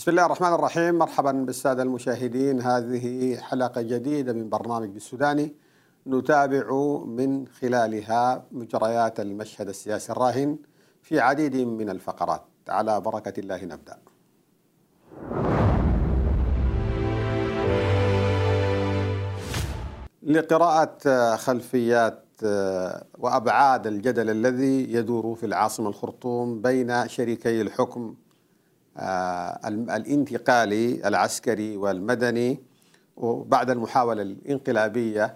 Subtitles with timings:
[0.00, 0.94] بسم الله الرحمن الرحيم.
[0.94, 2.60] مرحبا بالسادة المشاهدين.
[2.62, 5.54] هذه حلقة جديدة من برنامج بالسوداني
[6.06, 6.72] نتابع
[7.06, 10.58] من خلالها مجريات المشهد السياسي الراهن
[11.02, 12.42] في عديد من الفقرات.
[12.68, 13.98] على بركة الله نبدأ.
[20.22, 22.24] لقراءة خلفيات
[23.18, 28.14] وأبعاد الجدل الذي يدور في العاصمة الخرطوم بين شريكي الحكم
[29.00, 32.58] الانتقالي العسكري والمدني
[33.16, 35.34] وبعد المحاولة الانقلابية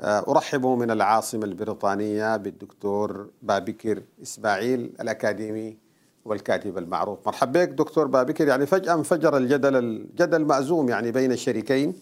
[0.00, 5.76] أرحب من العاصمة البريطانية بالدكتور بابكر إسماعيل الأكاديمي
[6.24, 7.26] والكاتب المعروف.
[7.26, 8.48] مرحبا بك دكتور بابكر.
[8.48, 11.94] يعني فجأة انفجر الجدل الجدل مأزوم يعني بين الشريكين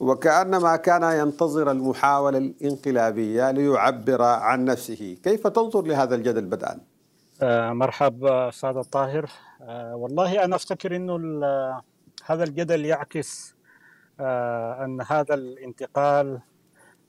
[0.00, 5.16] وكأنما كان ينتظر المحاولة الانقلابية ليعبر عن نفسه.
[5.22, 6.78] كيف تنظر لهذا الجدل بدءا؟
[7.42, 9.30] آه مرحبا أستاذ الطاهر.
[9.62, 11.16] آه والله أنا أفتكر أنه
[12.24, 13.54] هذا الجدل يعكس
[14.20, 16.40] آه أن هذا الانتقال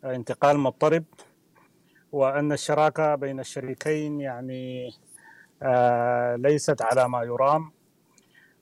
[0.03, 1.03] انتقال مضطرب
[2.11, 4.89] وأن الشراكة بين الشريكين يعني
[6.35, 7.71] ليست على ما يرام.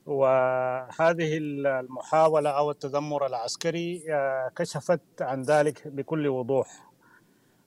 [0.06, 4.02] وهذه المحاولة أو التذمر العسكري
[4.56, 6.90] كشفت عن ذلك بكل وضوح.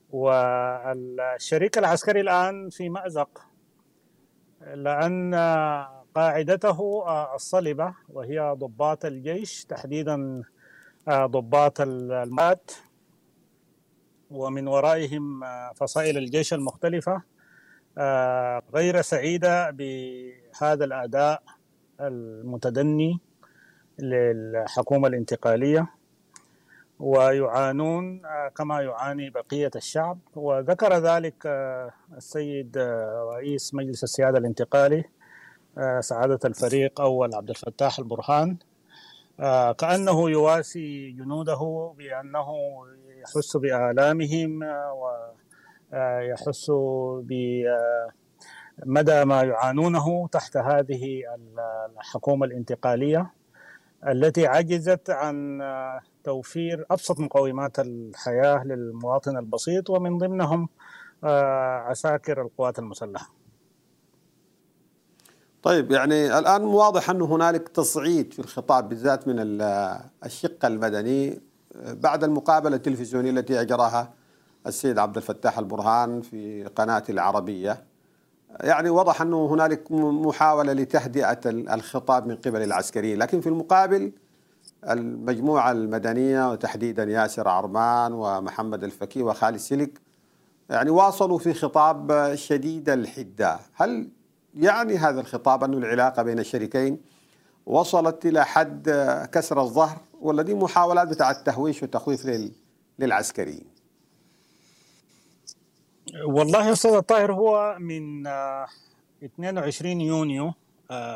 [0.09, 3.45] والشريك العسكري الآن في مأزق
[4.61, 5.33] لأن
[6.19, 7.03] قاعدته
[7.35, 10.43] الصلبة وهي ضباط الجيش تحديدا
[11.09, 12.71] ضباط المات
[14.31, 15.41] ومن ورائهم
[15.75, 17.21] فصائل الجيش المختلفة
[18.75, 21.43] غير سعيدة بهذا الأداء
[22.01, 23.19] المتدني
[23.99, 25.87] للحكومة الانتقالية
[26.99, 28.21] ويعانون
[28.55, 30.19] كما يعاني بقية الشعب.
[30.35, 31.45] وذكر ذلك
[32.17, 32.77] السيد
[33.33, 35.03] رئيس مجلس السيادة الانتقالي
[35.99, 38.57] سعادة الفريق أول عبد الفتاح البرهان.
[39.77, 42.47] كأنه يواسي جنوده بأنه
[43.21, 44.59] يحس بآلامهم
[45.91, 46.71] ويحس
[47.23, 47.65] بمدى
[49.25, 51.23] ما يعانونه تحت هذه
[51.97, 53.33] الحكومة الانتقالية
[54.07, 55.61] التي عجزت عن
[56.23, 60.69] توفير أبسط مقومات الحياة للمواطن البسيط ومن ضمنهم
[61.23, 63.38] عساكر القوات المسلحة.
[65.63, 69.35] طيب يعني الآن واضح أنه هنالك تصعيد في الخطاب بالذات من
[70.25, 71.41] الشق المدني
[71.75, 74.13] بعد المقابلة التلفزيونية التي أجراها
[74.67, 77.83] السيد عبد الفتاح البرهان في قناة العربية.
[78.61, 83.19] يعني وضح أنه هنالك محاولة لتهدئة الخطاب من قبل العسكريين.
[83.19, 84.11] لكن في المقابل
[84.89, 90.01] المجموعة المدنية وتحديدا ياسر عرمان ومحمد الفكي وخالد سلك
[90.69, 94.09] يعني واصلوا في خطاب شديد الحدة هل
[94.57, 97.01] يعني هذا الخطاب أن العلاقة بين الشريكين
[97.65, 98.89] وصلت إلى حد
[99.33, 99.97] كسر الظهر
[100.41, 102.49] دي محاولات بتاع التهويش والتخويف
[102.99, 103.65] للعسكريين.
[106.25, 108.27] والله يا أستاذ الطاهر هو من
[109.23, 110.53] 22 يونيو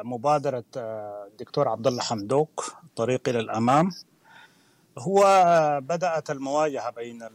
[0.04, 3.92] مبادرة الدكتور عبد الله حمدوك طريق إلى الأمام.
[4.98, 5.24] هو
[5.84, 7.30] بدأت المواجهة بين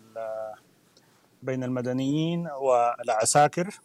[1.42, 3.80] بين المدنيين والعساكر.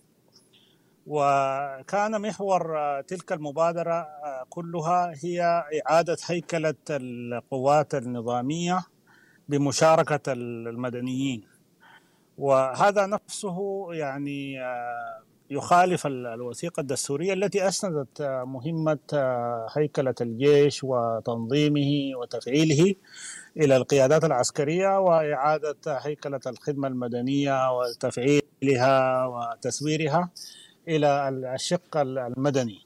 [1.08, 4.08] وكان محور تلك المبادرة
[4.50, 8.86] كلها هي إعادة هيكلة القوات النظامية
[9.50, 11.44] بمشاركة المدنيين.
[12.38, 14.56] وهذا نفسه يعني
[15.50, 19.00] يخالف الوثيقة الدستورية التي أسندت مهمة
[19.76, 22.96] هيكلة الجيش وتنظيمه وتفعيله
[23.58, 30.30] إلى القيادات العسكرية وإعادة هيكلة الخدمة المدنية وتفعيلها وتسويرها.
[30.88, 32.80] إلى الشق المدني.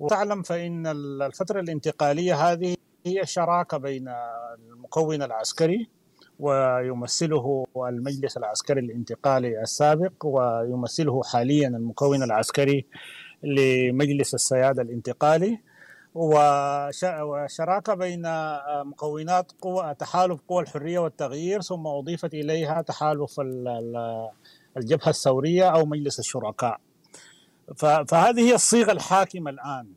[0.00, 0.86] وتعلم فإن
[1.22, 2.76] الفترة الانتقالية هذه
[3.06, 4.08] هي شراكة بين
[4.58, 5.88] المكون العسكري
[6.38, 12.86] ويمثله المجلس العسكري الانتقالي السابق ويمثله حاليا المكون العسكري
[13.42, 15.58] لمجلس السيادة الانتقالي.
[16.14, 18.22] وشراكة بين
[18.84, 23.40] مكونات قوى تحالف قوى الحرية والتغيير ثم أضيفت إليها تحالف
[24.76, 26.80] الجبهة الثورية أو مجلس الشركاء.
[27.76, 29.92] فهذه هي الصيغة الحاكمة الآن.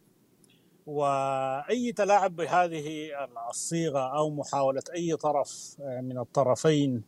[0.86, 3.10] وأي تلاعب بهذه
[3.50, 7.04] الصيغة أو محاولة أي طرف من الطرفين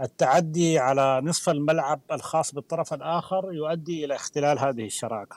[0.00, 5.36] التعدي على نصف الملعب الخاص بالطرف الآخر يؤدي إلى اختلال هذه الشراكة.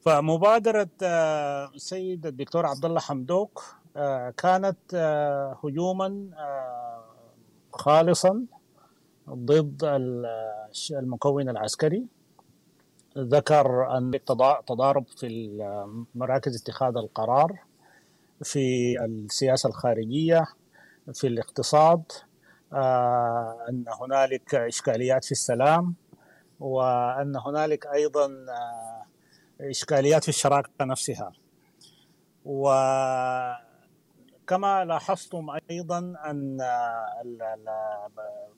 [0.00, 3.64] فمبادرة السيد الدكتور عبد الله حمدوك
[4.36, 4.94] كانت
[5.64, 6.28] هجوما
[7.72, 8.44] خالصا
[9.30, 9.84] ضد
[10.90, 12.06] المكون العسكري.
[13.16, 14.20] ذكر أن
[14.66, 15.58] تضارب في
[16.14, 17.58] مراكز اتخاذ القرار
[18.42, 20.44] في السياسة الخارجية
[21.14, 22.02] في الاقتصاد
[23.68, 25.94] أن هنالك إشكاليات في السلام
[26.60, 28.28] وأن هنالك أيضا
[29.60, 31.32] إشكاليات في الشراكة نفسها.
[32.44, 33.56] وكما
[34.84, 36.58] لاحظتم أيضا أن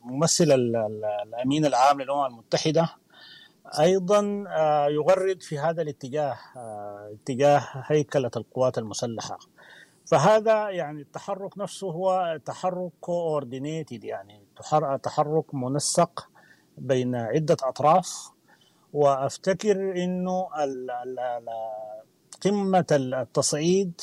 [0.05, 0.45] ممثل
[1.25, 2.89] الأمين العام للأمم المتحدة
[3.81, 4.45] أيضا
[4.91, 6.37] يغرد في هذا الاتجاه
[7.13, 9.39] اتجاه هيكلة القوات المسلحة.
[10.07, 14.43] فهذا يعني التحرك نفسه هو تحرك كوردينيتد يعني
[15.03, 16.29] تحرك منسق
[16.79, 18.31] بين عدة أطراف.
[18.93, 20.49] وأفتكر إنه
[22.45, 24.01] قمة التصعيد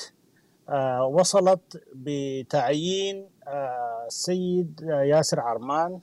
[1.10, 3.30] وصلت بتعيين
[4.08, 6.00] السيد ياسر عرمان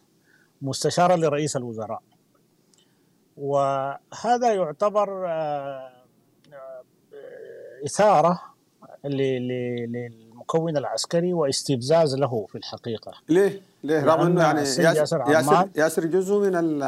[0.63, 2.03] مستشارا لرئيس الوزراء.
[3.43, 5.27] وهذا يعتبر
[7.87, 8.41] إثارة
[9.05, 16.39] للمكون العسكري واستفزاز له في الحقيقة ليه؟ ليه؟ رغم إنه يعني ياسر, ياسر, ياسر جزء
[16.39, 16.83] من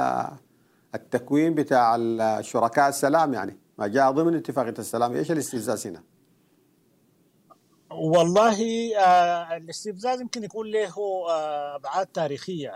[0.94, 6.02] التكوين بتاع الشركاء السلام يعني ما جاء ضمن اتفاقية السلام إيش الاستفزاز هنا؟
[7.90, 8.58] والله
[8.98, 10.94] آه الاستفزاز يمكن يكون له
[11.30, 12.74] آه أبعاد تاريخية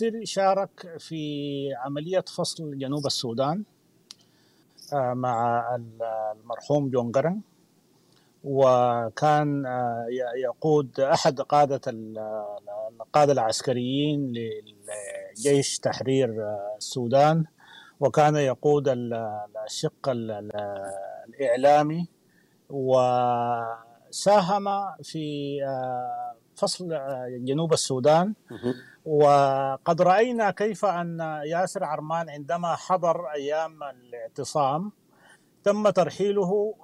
[0.00, 3.64] فياسر شارك في عملية فصل جنوب السودان
[4.92, 5.64] آه مع
[6.34, 7.40] المرحوم جون جرن
[8.44, 9.64] وكان
[10.44, 11.80] يقود أحد قادة
[13.00, 14.34] القاده العسكريين
[15.36, 16.34] لجيش تحرير
[16.76, 17.44] السودان.
[18.00, 18.88] وكان يقود
[19.66, 22.08] الشق الإعلامي.
[22.70, 23.00] و
[24.10, 24.64] ساهم
[25.02, 25.58] في
[26.56, 26.88] فصل
[27.44, 28.34] جنوب السودان.
[29.06, 34.92] وقد رأينا كيف أن ياسر عرمان عندما حضر أيام الاعتصام
[35.64, 36.74] تم ترحيله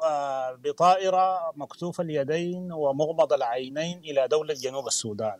[0.64, 5.38] بطائرة مكتوف اليدين ومغمض العينين إلى دولة جنوب السودان.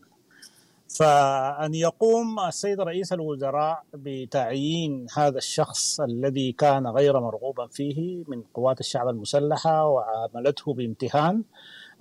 [0.99, 8.81] فأن يقوم السيد رئيس الوزراء بتعيين هذا الشخص الذي كان غير مرغوبا فيه من قوات
[8.81, 11.43] الشعب المسلحة وعاملته بامتهان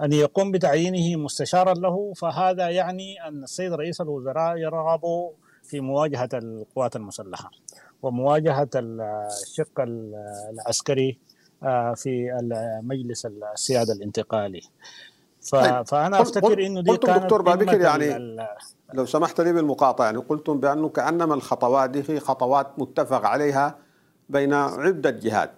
[0.01, 5.01] أن يقوم بتعيينه مستشارا له فهذا يعني أن السيد رئيس الوزراء يرغب
[5.63, 7.51] في مواجهة القوات المسلحة
[8.01, 9.81] ومواجهة الشق
[10.51, 11.19] العسكري
[11.95, 12.39] في
[12.83, 14.61] مجلس السيادة الانتقالي.
[15.41, 18.37] فأنا أفتكر إنه دي كانت دكتور بابكر يعني
[18.93, 23.77] لو سمحت لي بالمقاطعة يعني قلتم بأنه كأنما الخطوات دي هي خطوات متفق عليها
[24.29, 25.51] بين عدة جهات.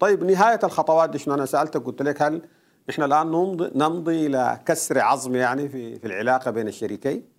[0.00, 2.42] طيب نهاية الخطوات دي شنو؟ أنا سألتك قلت لك هل
[2.90, 7.34] إحنا الآن نمضي, نمضي إلى كسر عظم يعني في في العلاقة بين الشريكين؟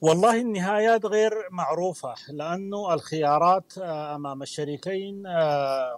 [0.00, 5.26] والله النهايات غير معروفة لأنه الخيارات أمام الشريكين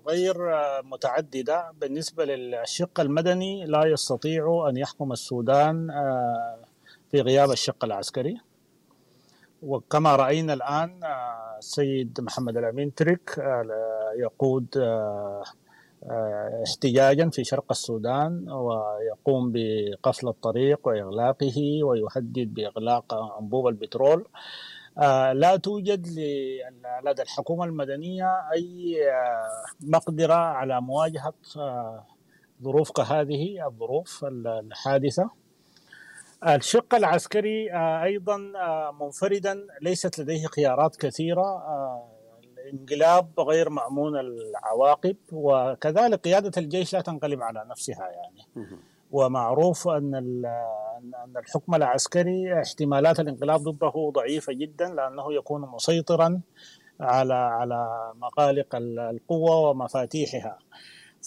[0.08, 0.34] غير
[0.82, 5.88] متعددة بالنسبة للشق المدني لا يستطيع أن يحكم السودان
[7.10, 8.40] في غياب الشق العسكري
[9.64, 11.00] وكما رأينا الآن
[11.58, 13.38] السيد محمد الأمين ترك
[14.16, 14.68] يقود
[16.66, 24.26] احتجاجا في شرق السودان ويقوم بقفل الطريق وإغلاقه ويهدد بإغلاق أنبوب البترول.
[25.34, 26.06] لا توجد
[27.04, 28.96] لدى الحكومة المدنية أي
[29.80, 31.34] مقدرة على مواجهة
[32.62, 35.30] ظروف كهذه الظروف الحادثة.
[36.46, 37.72] الشق العسكري
[38.02, 38.36] أيضا
[39.00, 41.62] منفردا ليست لديه خيارات كثيرة.
[42.58, 48.68] الانقلاب غير مأمون العواقب وكذلك قيادة الجيش لا تنقلب على نفسها يعني.
[49.10, 56.40] ومعروف أن أن الحكم العسكري احتمالات الانقلاب ضده ضعيفة جدا لأنه يكون مسيطرا
[57.00, 60.58] على على مقالق القوة ومفاتيحها.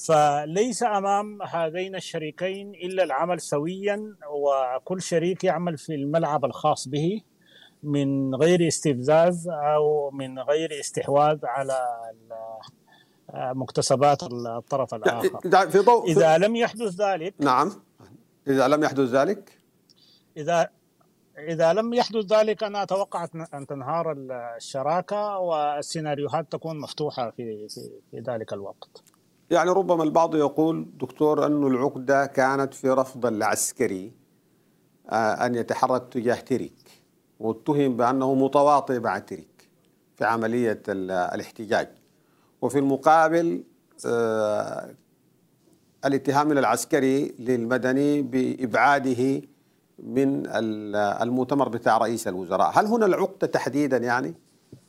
[0.06, 7.22] فليس أمام هذين الشريكين إلا العمل سويا وكل شريك يعمل في الملعب الخاص به
[7.84, 11.88] من غير استفزاز أو من غير استحواذ على
[13.34, 15.70] مكتسبات الطرف الآخر.
[15.70, 17.72] في ضوء إذا لم يحدث ذلك نعم.
[18.48, 19.60] إذا لم يحدث ذلك؟
[20.38, 20.70] اذا
[21.38, 24.16] إذا لم يحدث ذلك أنا أتوقع ان تنهار
[24.58, 29.17] الشراكة والسيناريوهات تكون مفتوحة في في, في ذلك الوقت.
[29.52, 34.12] يعني ربما البعض يقول دكتور أن العقدة كانت في رفض العسكري
[35.10, 37.04] أن يتحرك تجاه تريك
[37.40, 39.70] واتهم بأنه متواطئ مع تريك
[40.16, 41.90] في عملية الاحتجاج.
[42.62, 43.64] وفي المقابل
[46.06, 49.42] الاتهام من العسكري للمدني بإبعاده
[50.00, 50.44] من
[51.22, 52.72] المؤتمر بتاع رئيس الوزراء.
[52.80, 54.36] هل هنا العقدة تحديدا يعني؟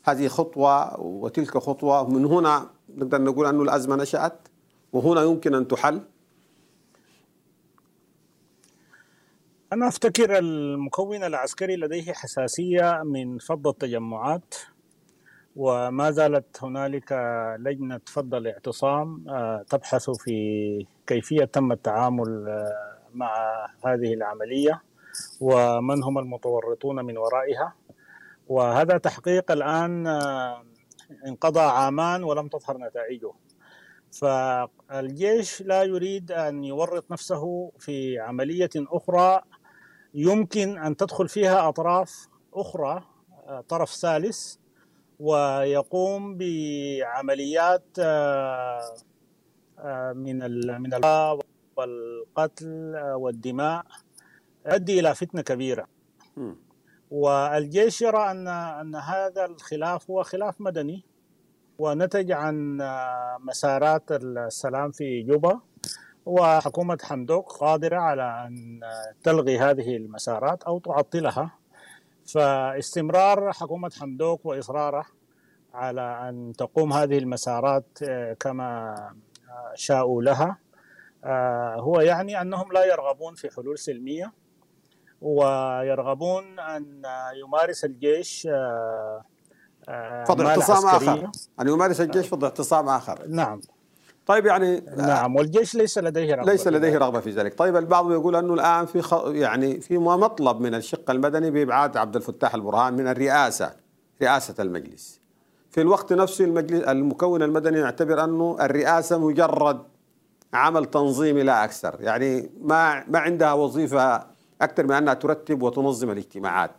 [0.04, 4.47] هذه خطوة وتلك خطوة من هنا نقدر نقول أنه الأزمة نشأت؟
[4.92, 6.00] وهنا يمكن أن تحل؟
[9.72, 14.54] أنا أفتكر المكون العسكري لديه حساسية من فض التجمعات
[15.56, 17.12] وما زالت هنالك
[17.58, 23.32] لجنة فض الاعتصام آه، تبحث في كيفية تم التعامل آه، مع
[23.86, 24.82] هذه العملية
[25.40, 27.74] ومن هم المتورطون من ورائها.
[28.48, 30.62] وهذا تحقيق الآن آه،
[31.26, 33.32] انقضى عامان ولم تظهر نتائجه.
[34.20, 39.40] فالجيش لا يريد أن يورط نفسه في عملية أخرى.
[40.14, 43.04] يمكن أن تدخل فيها أطراف أخرى
[43.68, 44.56] طرف ثالث
[45.20, 48.94] ويقوم بعمليات آه،
[49.78, 50.38] آه، من
[50.80, 50.94] من
[51.76, 53.86] والقتل والدماء
[54.66, 55.86] يؤدي إلى فتنة كبيرة.
[57.10, 61.04] والجيش يرى أن أن هذا الخلاف هو خلاف مدني.
[61.78, 65.60] ونتج عن آه، مسارات السلام في جوبا
[66.26, 68.80] وحكومة حمدوك قادرة على أن
[69.22, 71.58] تلغي هذه المسارات أو تعطلها.
[72.26, 75.06] فاستمرار حكومة حمدوك وإصراره
[75.74, 78.94] على أن تقوم هذه المسارات آه، كما
[79.48, 80.58] آه، شاءوا لها
[81.24, 84.32] آه، هو يعني أنهم لا يرغبون في حلول سلمية
[85.20, 87.02] ويرغبون أن
[87.34, 88.48] يمارس الجيش
[90.28, 91.30] فضل اعتصام آخر.
[91.60, 93.18] أن يمارس الجيش فضل اعتصام آخر.
[93.28, 93.60] نعم.
[94.26, 98.36] طيب يعني نعم والجيش ليس لديه رغبة ليس لديه رغبة في ذلك، طيب البعض يقول
[98.36, 99.24] أنه الآن في خ...
[99.26, 103.72] يعني في مطلب من الشق المدني بإبعاد عبد الفتاح البرهان من الرئاسة
[104.22, 105.20] رئاسة المجلس.
[105.70, 109.82] في الوقت نفسه المجلس المكون المدني يعتبر أنه الرئاسة مجرد
[110.52, 114.26] عمل تنظيمي لا أكثر، يعني ما ما عندها وظيفة
[114.62, 116.70] أكثر من أنها ترتب وتنظم الاجتماعات.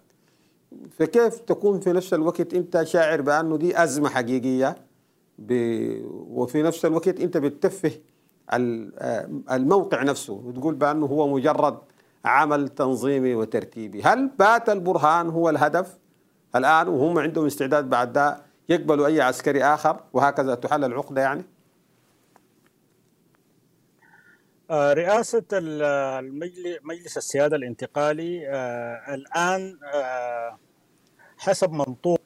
[0.91, 4.75] فكيف تكون في نفس الوقت أنت شاعر بأنه دي أزمة حقيقية؟
[5.37, 5.53] ب...
[6.11, 7.91] وفي نفس الوقت أنت بتتفه
[9.51, 11.77] الموقع نفسه وتقول بأنه هو مجرد
[12.25, 14.01] عمل تنظيمي وترتيبي.
[14.01, 15.97] هل بات البرهان هو الهدف
[16.55, 21.43] الآن وهم عندهم استعداد بعد ده يقبلوا أي عسكري آخر؟ وهكذا تحل العقدة يعني
[24.01, 25.43] آه، رئاسة
[26.83, 30.59] مجلس السيادة الانتقالي آه، الآن آه،
[31.37, 32.21] حسب منطوق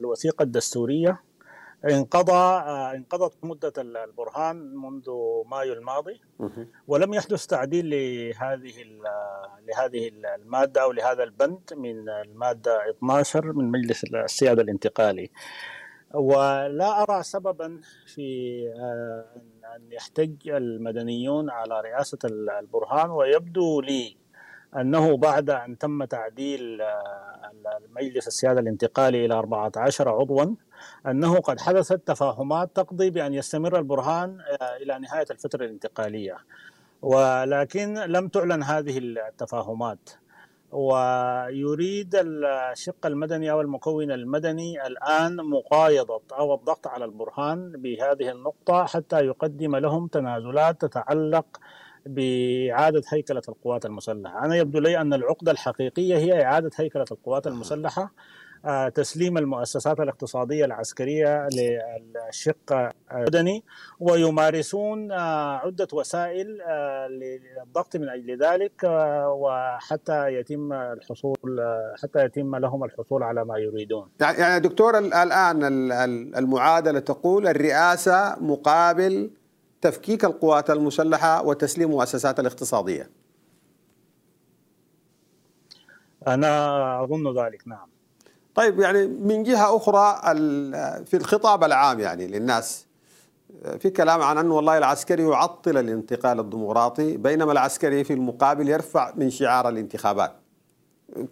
[0.00, 1.22] الوثيقة الدستورية
[1.84, 5.10] انقضى آه، انقضت مدة البرهان منذ
[5.46, 6.20] مايو الماضي
[6.88, 8.72] ولم يحدث تعديل لهذه
[9.68, 15.30] لهذه المادة أو لهذا البند من المادة 12 من مجلس السيادة الانتقالي.
[16.14, 19.24] ولا أرى سببا في آه،
[19.76, 22.18] أن يحتج المدنيون على رئاسة
[22.60, 24.16] البرهان ويبدو لي
[24.76, 27.52] أنه بعد أن تم تعديل آه،
[27.84, 30.54] المجلس السيادة الانتقالي إلى 14 عضوا
[31.06, 36.36] أنه قد حدثت تفاهمات تقضي بأن يستمر البرهان آه، إلى نهاية الفترة الانتقالية.
[37.02, 40.10] ولكن لم تعلن هذه التفاهمات.
[40.74, 49.16] ويريد الشق المدني أو المكون المدني الآن مقايضة أو الضغط على البرهان بهذه النقطة حتى
[49.26, 51.46] يقدم لهم تنازلات تتعلق
[52.06, 54.44] بإعادة هيكلة القوات المسلحة.
[54.44, 58.02] أنا يبدو لي أن العقدة الحقيقية هي إعادة هيكلة القوات المسلحة.
[58.02, 58.10] آه،
[58.94, 63.64] تسليم المؤسسات الاقتصادية العسكرية للشق المدني
[64.00, 68.84] ويمارسون آه، عدة وسائل آه، للضغط من أجل ذلك
[69.26, 71.60] وحتى يتم الحصول
[72.02, 74.08] حتى يتم لهم الحصول على ما يريدون.
[74.20, 75.64] يعني, يعني دكتور الآن
[76.36, 79.30] المعادلة تقول الرئاسة مقابل
[79.80, 83.10] تفكيك القوات المسلحة وتسليم المؤسسات الاقتصادية.
[86.26, 87.93] أنا أظن ذلك نعم.
[88.54, 90.20] طيب يعني من جهة أخرى
[91.04, 92.86] في الخطاب العام يعني للناس
[93.78, 99.30] في كلام عن أنه والله العسكري يعطل الانتقال الديمقراطي بينما العسكري في المقابل يرفع من
[99.30, 100.32] شعار الانتخابات.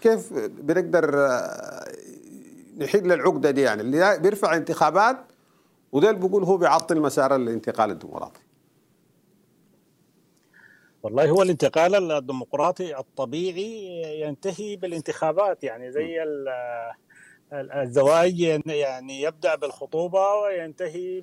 [0.01, 1.11] كيف بنقدر
[2.79, 5.17] نحل العقدة دي؟ يعني اللي بيرفع انتخابات
[5.93, 8.41] وده بيقول هو بيعطل مسار الانتقال الديمقراطي.
[11.03, 16.23] والله هو الانتقال الديمقراطي الطبيعي ينتهي بالانتخابات يعني زي
[17.53, 21.21] الزواج يعني يبدأ بالخطوبة وينتهي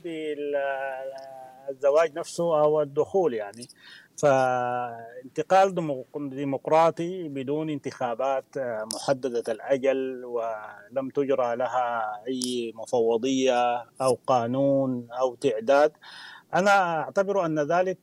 [1.69, 3.67] بالزواج نفسه أو الدخول يعني.
[4.21, 5.75] فانتقال
[6.17, 8.45] ديمقراطي بدون انتخابات
[8.95, 15.91] محددة الأجل ولم تجرى لها أي مفوضية أو قانون أو تعداد.
[16.55, 17.99] أنا أعتبر أن ذلك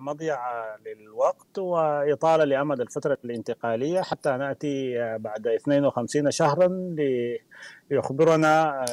[0.00, 0.38] مضيع
[0.86, 6.68] للوقت وإطالة لأمد الفترة الانتقالية حتى نأتي بعد 52 شهرا
[7.90, 8.84] ليخبرنا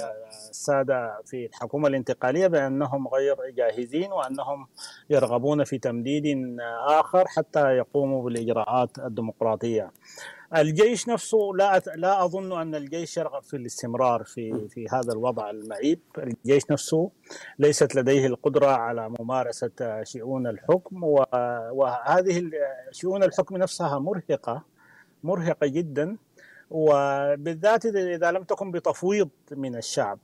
[0.49, 4.67] السادة في الحكومة الانتقالية بأنهم غير جاهزين وأنهم
[5.09, 6.57] يرغبون في تمديد
[6.87, 9.91] آخر حتى يقوموا بالإجراءات الديمقراطية.
[10.55, 15.99] الجيش نفسه لا لا أظن أن الجيش يرغب في الاستمرار في في هذا الوضع المعيب،
[16.17, 17.11] الجيش نفسه
[17.59, 21.03] ليست لديه القدرة على ممارسة شؤون الحكم
[21.73, 22.51] وهذه
[22.91, 24.63] شؤون الحكم نفسها مرهقة
[25.23, 26.17] مرهقة جدا
[26.71, 30.19] وبالذات اذا لم تكن بتفويض من الشعب.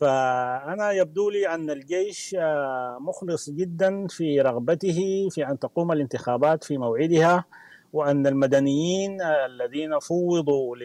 [0.00, 2.36] فأنا يبدو لي أن الجيش
[3.00, 7.44] مخلص جدا في رغبته في أن تقوم الانتخابات في موعدها.
[7.92, 10.76] وأن المدنيين الذين فوضوا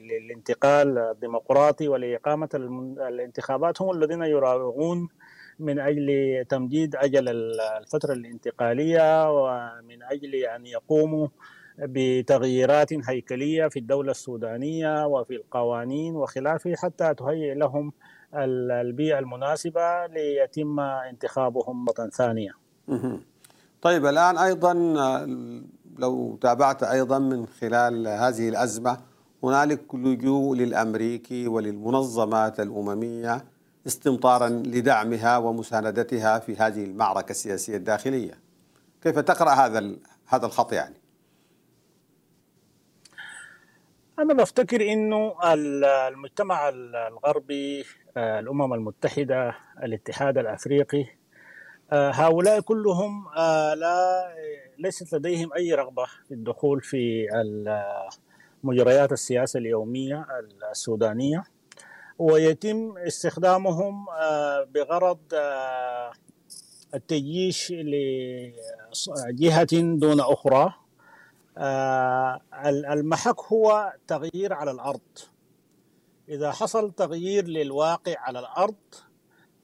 [0.00, 2.48] للانتقال الديمقراطي ولإقامة
[3.08, 5.08] الانتخابات هم الذين يراوغون
[5.58, 6.08] من أجل
[6.48, 7.28] تمديد أجل
[7.78, 11.28] الفترة الانتقالية ومن أجل أن يقوموا
[11.78, 17.92] بتغييرات هيكلية في الدولة السودانية وفي القوانين وخلافه حتى تهيئ لهم
[18.34, 22.52] البيئة المناسبة ليتم انتخابهم مرة ثانية.
[23.82, 24.72] طيب الآن أيضا
[25.98, 28.98] لو تابعت أيضا من خلال هذه الأزمة
[29.42, 33.44] هنالك لجوء للأمريكي وللمنظمات الأممية
[33.86, 38.34] استمطارا لدعمها ومساندتها في هذه المعركة السياسية الداخلية
[39.02, 40.94] كيف تقرأ هذا هذا الخط يعني؟
[44.18, 45.34] أنا بفتكر إنه
[46.08, 47.84] المجتمع الغربي
[48.16, 51.06] الأمم المتحدة الاتحاد الأفريقي
[51.92, 53.24] هؤلاء كلهم
[53.74, 54.32] لا
[54.80, 57.26] ليست لديهم أي رغبة في الدخول في
[58.64, 60.26] مجريات السياسة اليومية
[60.70, 61.44] السودانية
[62.18, 64.06] ويتم استخدامهم
[64.74, 65.18] بغرض
[66.94, 67.72] التجيش
[69.26, 70.74] لجهة دون أخرى.
[72.64, 75.00] المحك هو تغيير على الأرض.
[76.28, 78.74] إذا حصل تغيير للواقع على الأرض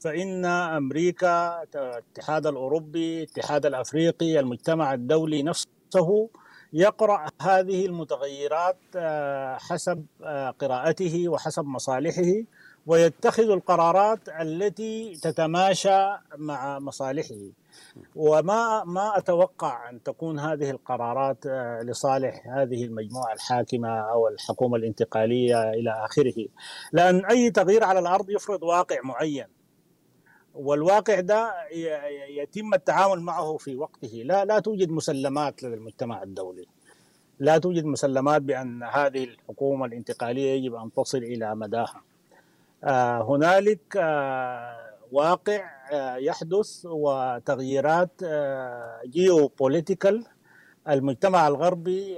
[0.00, 6.28] فإن أمريكا الاتحاد الأوروبي الاتحاد الأفريقي المجتمع الدولي نفسه
[6.72, 8.76] يقرأ هذه المتغيرات
[9.61, 10.06] حسب
[10.59, 12.42] قراءته وحسب مصالحه
[12.87, 16.06] ويتخذ القرارات التي تتماشى
[16.37, 17.35] مع مصالحه.
[18.16, 21.46] وما ما أتوقع أن تكون هذه القرارات
[21.82, 26.46] لصالح هذه المجموعة الحاكمة أو الحكومة الانتقالية إلى آخره.
[26.92, 29.46] لأن أي تغيير على الأرض يفرض واقع معين.
[30.56, 31.54] والواقع ده
[32.28, 34.22] يتم التعامل معه في وقته.
[34.24, 36.66] لا لا توجد مسلمات لدى المجتمع الدولي.
[37.38, 42.02] لا توجد مسلمات بأن هذه الحكومة الانتقالية يجب أن تصل إلى مداها.
[42.84, 44.76] آه هنالك آه
[45.12, 48.10] واقع آه يحدث وتغييرات
[49.04, 50.24] جيو بوليتيكال
[50.88, 52.16] المجتمع الغربي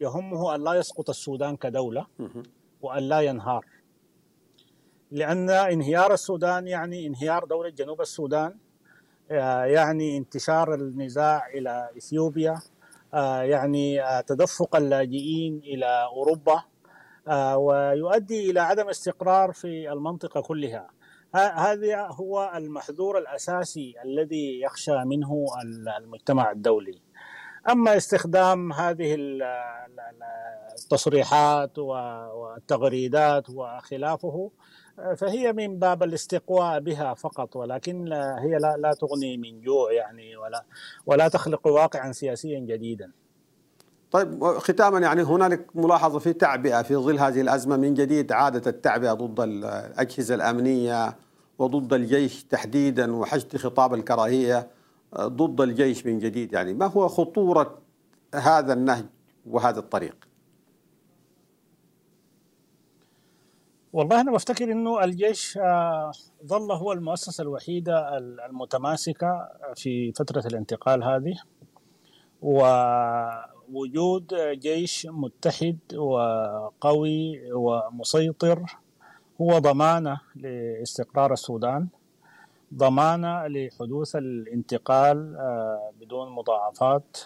[0.00, 2.06] يهمه أن لا يسقط السودان كدولة
[2.82, 3.64] وأن لا ينهار.
[5.10, 8.54] لأن انهيار السودان يعني انهيار دولة جنوب السودان
[9.30, 12.60] يعني انتشار النزاع إلى إثيوبيا
[13.42, 16.62] يعني تدفق اللاجئين إلى أوروبا
[17.56, 20.90] ويؤدي إلى عدم استقرار في المنطقة كلها.
[21.34, 25.46] هذا هو المحذور الأساسي الذي يخشى منه
[25.98, 27.00] المجتمع الدولي.
[27.68, 29.16] أما استخدام هذه
[30.78, 34.50] التصريحات والتغريدات وخلافه
[35.16, 40.64] فهي من باب الاستقواء بها فقط ولكن هي لا, لا تغني من جوع يعني ولا
[41.06, 43.10] ولا تخلق واقعا سياسيا جديدا.
[44.10, 49.12] طيب ختاما يعني هنالك ملاحظة في تعبئة في ظل هذه الأزمة من جديد عادت التعبئة
[49.12, 51.16] ضد الأجهزة الأمنية
[51.58, 54.70] وضد الجيش تحديدا وحشد خطاب الكراهية
[55.18, 57.78] ضد الجيش من جديد يعني ما هو خطورة
[58.34, 59.04] هذا النهج
[59.46, 60.29] وهذا الطريق؟
[63.92, 65.58] والله أنا بفتكر إنه الجيش
[66.46, 71.34] ظل هو المؤسسة الوحيدة المتماسكة في فترة الانتقال هذه.
[72.42, 78.64] ووجود جيش متحد وقوي ومسيطر
[79.40, 81.88] هو ضمانة لاستقرار السودان
[82.74, 85.36] ضمانة لحدوث الانتقال
[86.00, 87.16] بدون مضاعفات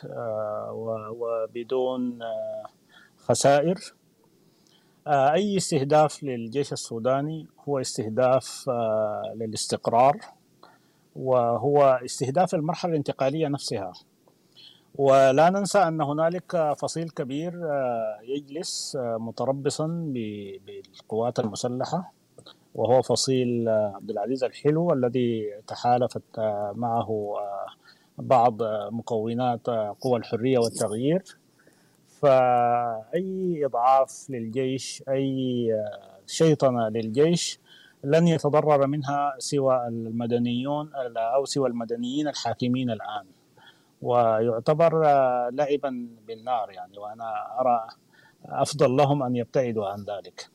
[0.70, 2.18] وبدون
[3.16, 3.94] خسائر.
[5.08, 8.70] أي استهداف للجيش السوداني هو استهداف
[9.34, 10.20] للاستقرار
[11.16, 13.92] وهو استهداف المرحلة الانتقالية نفسها.
[14.94, 17.52] ولا ننسى أن هنالك فصيل كبير
[18.22, 19.86] يجلس متربصا
[20.66, 22.12] بالقوات المسلحة
[22.74, 26.22] وهو فصيل عبد العزيز الحلو الذي تحالفت
[26.74, 27.34] معه
[28.18, 28.62] بعض
[28.92, 29.66] مكونات
[30.00, 31.22] قوى الحرية والتغيير.
[32.24, 35.68] فأي إضعاف للجيش أي
[36.26, 37.60] شيطنة للجيش
[38.04, 43.26] لن يتضرر منها سوى المدنيون أو سوى المدنيين الحاكمين الآن
[44.02, 45.02] ويعتبر
[45.50, 47.86] لعبا بالنار يعني وأنا أرى
[48.46, 50.48] أفضل لهم أن يبتعدوا عن ذلك.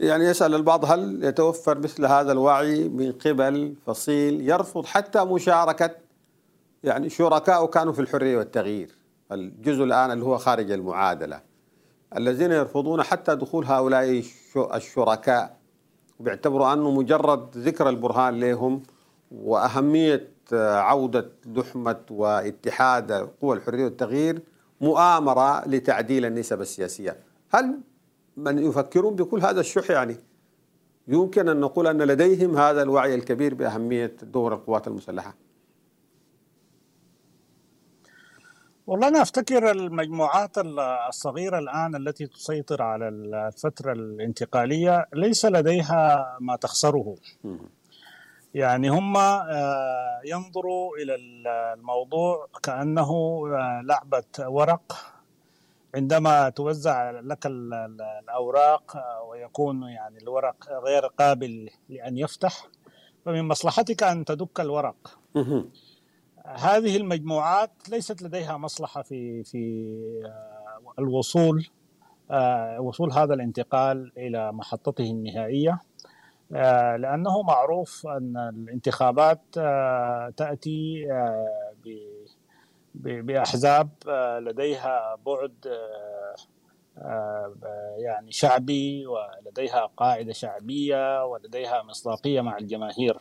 [0.00, 5.90] يعني يسأل البعض هل يتوفر مثل هذا الوعي من قبل فصيل يرفض حتى مشاركة
[6.84, 11.40] يعني شركاء كانوا في الحرية والتغيير الجزء الآن اللي هو خارج المعادلة.
[12.16, 14.22] الذين يرفضون حتى دخول هؤلاء
[14.74, 15.56] الشركاء
[16.20, 18.82] وبيعتبروا أنه مجرد ذكر البرهان لهم
[19.30, 24.42] وأهمية عودة لحمة واتحاد قوى الحرية والتغيير
[24.80, 27.16] مؤامرة لتعديل النسب السياسية،
[27.50, 27.80] هل
[28.36, 30.16] من يفكرون بكل هذا الشح يعني؟
[31.08, 35.34] يمكن أن نقول أن لديهم هذا الوعي الكبير بأهمية دور القوات المسلحة؟
[38.86, 40.58] والله أنا أفتكر المجموعات
[41.08, 47.16] الصغيرة الآن التي تسيطر على الفترة الانتقالية ليس لديها ما تخسره.
[48.54, 49.14] يعني هم
[50.24, 51.14] ينظروا إلى
[51.74, 53.42] الموضوع كأنه
[53.82, 54.96] لعبة ورق.
[55.94, 58.96] عندما توزع لك الأوراق
[59.28, 62.68] ويكون يعني الورق غير قابل لأن يفتح
[63.24, 65.18] فمن مصلحتك أن تدك الورق.
[66.46, 69.84] هذه المجموعات ليست لديها مصلحة في في
[70.98, 71.66] الوصول
[72.78, 75.80] وصول هذا الانتقال إلى محطته النهائية
[76.96, 79.40] لأنه معروف أن الانتخابات
[80.36, 81.06] تأتي
[82.94, 83.88] بأحزاب
[84.40, 85.54] لديها بعد
[87.98, 93.18] يعني شعبي ولديها قاعدة شعبية ولديها مصداقية مع الجماهير.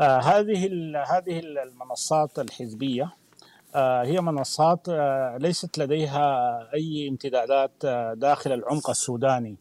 [0.00, 0.66] هذه
[1.06, 3.12] هذه المنصات الحزبية
[3.76, 4.88] هي منصات
[5.40, 7.72] ليست لديها أي امتدادات
[8.18, 9.56] داخل العمق السوداني.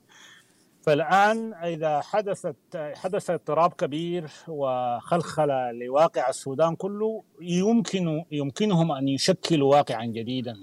[0.82, 10.06] فالآن إذا حدثت حدث اضطراب كبير وخلخله لواقع السودان كله يمكن يمكنهم أن يشكلوا واقعا
[10.06, 10.58] جديدا.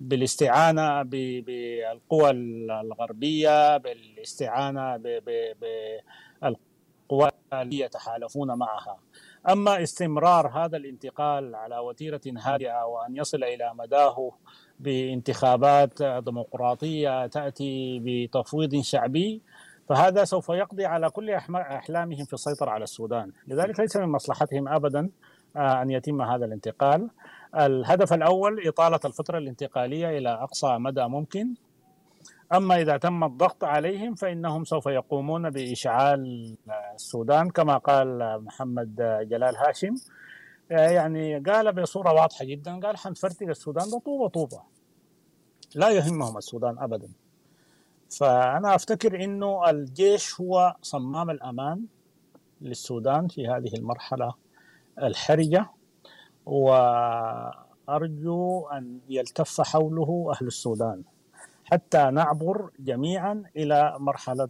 [0.00, 8.98] بالاستعانة بالقوى الغربية بالاستعانة بالقوى اللي يتحالفون معها.
[9.48, 14.32] أما استمرار هذا الانتقال على وتيرة هادئة وأن يصل إلى مداه
[14.80, 19.42] بانتخابات ديمقراطية تأتي بتفويض شعبي
[19.88, 25.10] فهذا سوف يقضي على كل أحلامهم في السيطرة على السودان، لذلك ليس من مصلحتهم ابدا
[25.56, 27.10] أن يتم هذا الانتقال.
[27.56, 31.54] الهدف الأول إطالة الفترة الانتقالية إلى أقصى مدى ممكن.
[32.52, 36.54] أما إذا تم الضغط عليهم فإنهم سوف يقومون بإشعال
[36.94, 38.96] السودان كما قال محمد
[39.30, 39.94] جلال هاشم.
[40.70, 44.60] يعني قال بصورة واضحة جدا قال حنفرتك السودان ده طوبة طوبة.
[45.74, 47.08] لا يهمهم السودان ابدا.
[48.10, 51.86] فأنا أفتكر أنه الجيش هو صمام الأمان
[52.60, 54.34] للسودان في هذه المرحلة
[55.02, 55.70] الحرجة
[57.88, 61.02] وأرجو أن يلتف حوله أهل السودان
[61.64, 64.48] حتى نعبر جميعا إلى مرحلة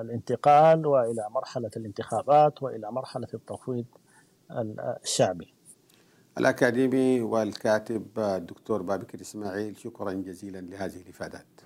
[0.00, 3.84] الانتقال وإلى مرحلة الانتخابات وإلى مرحلة التفويض
[5.04, 5.54] الشعبي.
[6.38, 11.61] الأكاديمي والكاتب الدكتور بابكر إسماعيل شكرا جزيلا لهذه الإفادات.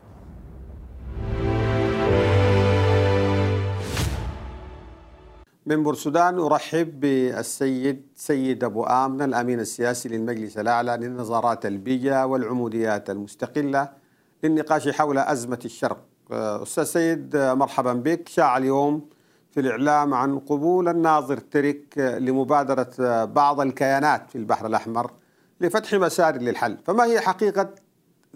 [5.66, 13.88] من بورسودان أرحب بالسيد سيد أبو آمنة الأمين السياسي للمجلس الأعلى للنظارات البيئة والعموديات المستقلة
[14.42, 15.98] للنقاش حول أزمة الشرق.
[16.31, 18.29] أستاذ سيد مرحبا بك.
[18.29, 19.09] شاع اليوم
[19.50, 25.11] في الإعلام عن قبول الناظر ترك لمبادرة بعض الكيانات في البحر الأحمر
[25.61, 26.79] لفتح مسار للحل.
[26.85, 27.68] فما هي حقيقة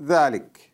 [0.05, 0.70] ذلك؟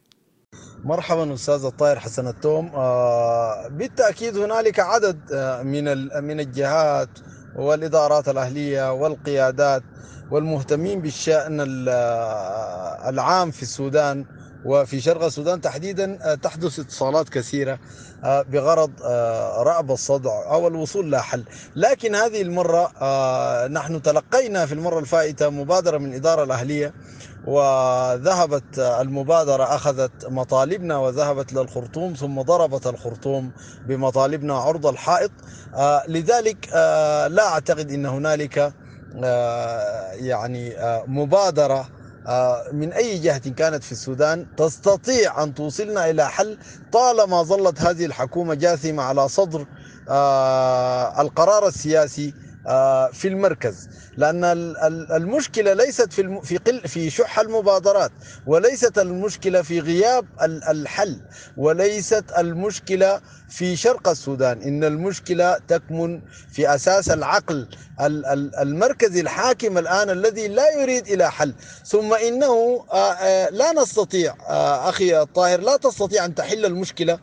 [0.87, 2.71] مرحبا أستاذ الطاهر حسن التوم.
[2.75, 5.85] آه بالتأكيد هنالك عدد آه من
[6.25, 7.09] من الجهات
[7.57, 9.83] والإدارات الأهلية والقيادات
[10.31, 11.61] والمهتمين بالشأن
[13.09, 14.25] العام في السودان
[14.65, 15.61] وفي شرق السودان.
[15.61, 17.79] تحديدا تحدث اتصالات كثيرة
[18.25, 18.91] بغرض
[19.59, 21.45] رأب الصدع أو الوصول لحل،
[21.77, 22.93] لكن هذه المرة
[23.69, 26.95] نحن تلقينا في المرة الفائتة مبادرة من الإدارة الأهلية
[27.47, 33.53] وذهبت المبادرة أخذت مطالبنا وذهبت للخرطوم ثم ضربت الخرطوم
[33.87, 35.31] بمطالبنا عرض الحائط.
[36.09, 36.69] لذلك
[37.31, 38.73] لا أعتقد أن هنالك
[40.13, 41.89] يعني مبادرة
[42.73, 46.59] من أي جهة كانت في السودان تستطيع أن توصلنا إلى حل
[46.93, 49.67] طالما ظلت هذه الحكومة جاثمة على صدر
[51.21, 52.35] القرار السياسي
[53.13, 53.89] في المركز.
[54.17, 54.45] لأن
[55.17, 58.13] المشكلة ليست في في قل في شح المبادرات
[58.47, 60.27] وليست المشكلة في غياب
[60.71, 61.21] الحل
[61.57, 64.63] وليست المشكلة في شرق السودان.
[64.63, 66.21] إن المشكلة تكمن
[66.53, 67.69] في أساس العقل
[68.61, 71.55] المركزي الحاكم الآن الذي لا يريد إلى حل.
[71.87, 72.85] ثم إنه
[73.51, 74.37] لا نستطيع
[74.89, 77.19] أخي الطاهر لا تستطيع أن تحل المشكلة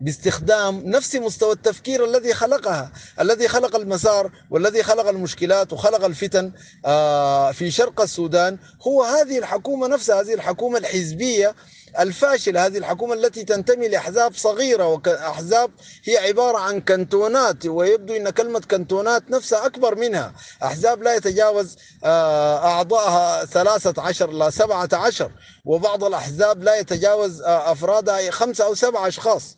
[0.00, 6.52] باستخدام نفس مستوى التفكير الذي خلقها الذي خلق المسار والذي خلق المشكلات وخلق الفتن
[6.86, 8.58] آه، في شرق السودان.
[8.82, 11.54] هو هذه الحكومة نفسها هذه الحكومة الحزبية
[12.00, 14.86] الفاشلة هذه الحكومة التي تنتمي لأحزاب صغيرة.
[14.86, 15.70] وأحزاب
[16.04, 20.32] هي عبارة عن كنتونات ويبدو أن كلمة كنتونات نفسها أكبر منها.
[20.62, 25.30] أحزاب لا يتجاوز آه، أعضائها ثلاثة عشر لا سبعة عشر
[25.64, 29.56] وبعض الأحزاب لا يتجاوز آه، أفرادها خمسة أو سبعة أشخاص.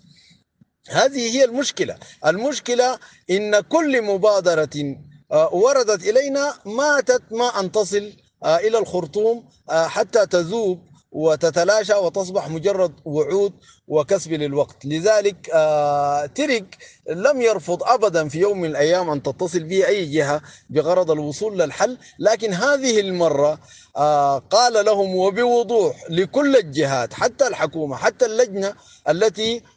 [0.91, 1.97] هذه هي المشكلة.
[2.27, 2.99] المشكلة
[3.31, 4.97] إن كل مبادرة
[5.33, 8.13] آه، وردت إلينا ماتت ما أن تصل
[8.45, 10.81] آه، إلى الخرطوم آه، حتى تذوب
[11.13, 13.53] وتتلاشى وتصبح مجرد وعود
[13.89, 14.85] وكسب للوقت.
[14.85, 15.47] لذلك
[16.35, 21.59] ترك لم يرفض أبدا في يوم من الأيام أن تتصل به أي جهة بغرض الوصول
[21.59, 21.99] للحل.
[22.19, 23.59] لكن هذه المرة
[24.51, 28.75] قال لهم وبوضوح لكل الجهات حتى الحكومة حتى اللجنة
[29.09, 29.76] التي آه، آه،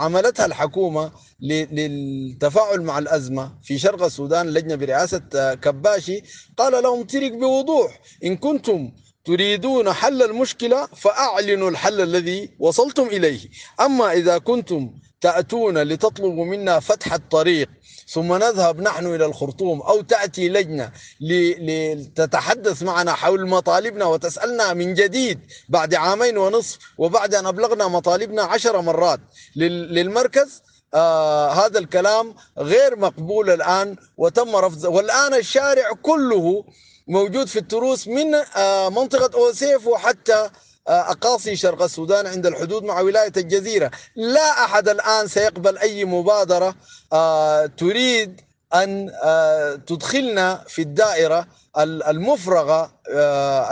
[0.00, 6.22] عملتها الحكومة للتفاعل مع الأزمة في شرق السودان لجنة برئاسة آه، كباشي.
[6.56, 8.00] قال لهم ترك بوضوح.
[8.24, 8.92] إن كنتم
[9.24, 13.40] تريدون حل المشكلة فأعلنوا الحل الذي وصلتم إليه.
[13.80, 17.68] أما إذا كنتم تأتون لتطلبوا منا فتح الطريق
[18.08, 25.40] ثم نذهب نحن إلى الخرطوم أو تأتي لجنة لتتحدث معنا حول مطالبنا وتسألنا من جديد
[25.68, 29.20] بعد عامين ونصف وبعد أن أبلغنا مطالبنا عشر مرات.
[29.56, 30.62] للمركز
[30.94, 36.64] آه هذا الكلام غير مقبول الآن وتم رفض والآن الشارع كله
[37.08, 40.50] موجود في التروس من آه منطقة أوسيف وحتى
[40.88, 43.90] أقاصي شرق السودان عند الحدود مع ولاية الجزيرة.
[44.16, 46.74] لا أحد الآن سيقبل أي مبادرة
[47.12, 48.40] آه، تريد
[48.74, 51.46] أن آه، تدخلنا في الدائرة
[51.78, 52.92] المفرغة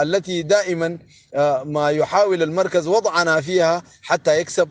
[0.03, 0.99] التي دائما
[1.65, 4.69] ما يحاول المركز وضعنا فيها حتى يكسب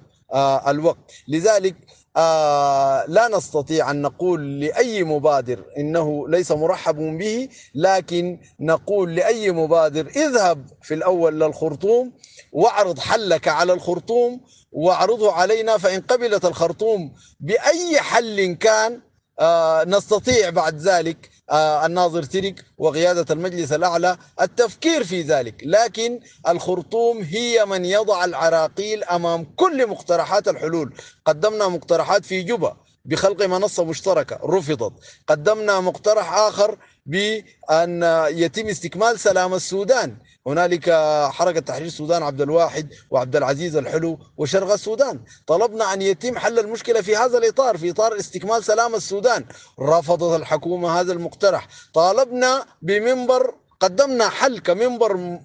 [0.68, 1.12] الوقت.
[1.28, 1.76] لذلك
[2.18, 10.08] آه لا نستطيع أن نقول لأي مبادر إنه ليس مرحب به لكن نقول لأي مبادر
[10.08, 12.12] اذهب في الأول للخرطوم
[12.52, 19.02] واعرض حلك على الخرطوم واعرضه علينا فإن قبلت الخرطوم بأي حل كان
[19.40, 25.62] آه نستطيع بعد ذلك الناظر ترك وقيادة المجلس الأعلى التفكير في ذلك.
[25.66, 30.94] لكن الخرطوم هي من يضع العراقيل أمام كل مقترحات الحلول.
[31.26, 34.94] قدمنا مقترحات في جوبا بخلق منصة مشتركة رفضت.
[35.28, 40.18] قدمنا مقترح آخر بأن يتم استكمال سلام السودان.
[40.48, 40.90] هنالك
[41.32, 45.20] حركة تحرير السودان عبد الواحد وعبد العزيز الحلو وشرق السودان.
[45.48, 49.46] طلبنا أن يتم حل المشكلة في هذا الإطار في إطار استكمال سلام السودان.
[49.80, 51.68] رفضت الحكومة هذا المقترح.
[51.94, 55.40] طالبنا بمنبر قدمنا حل كمنبر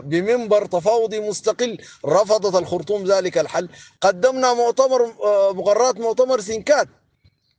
[0.00, 1.78] بمنبر تفاوضي مستقل.
[2.06, 3.68] رفضت الخرطوم ذلك الحل.
[4.00, 5.14] قدمنا مؤتمر
[5.52, 6.88] مقررات مؤتمر سينكات.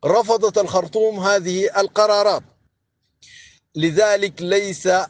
[0.06, 2.44] رفضت الخرطوم هذه القرارات.
[3.76, 5.08] لذلك ليس آه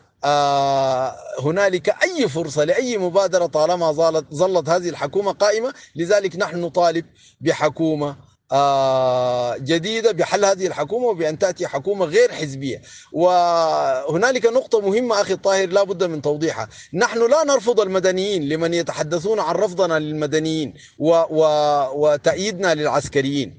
[1.39, 7.05] هنالك أي فرصة لأي مبادرة طالما ظلت, ظلت هذه الحكومة قائمة؟ لذلك نحن نطالب
[7.41, 8.17] بحكومة
[8.51, 12.81] آه جديدة بحل هذه الحكومة وبأن تأتي حكومة غير حزبية.
[13.11, 16.69] وهنالك نقطة مهمة أخي الطاهر لا بد من توضيحها.
[16.93, 21.45] نحن لا نرفض المدنيين لمن يتحدثون عن رفضنا للمدنيين و و
[21.93, 23.57] وتأييدنا للعسكريين.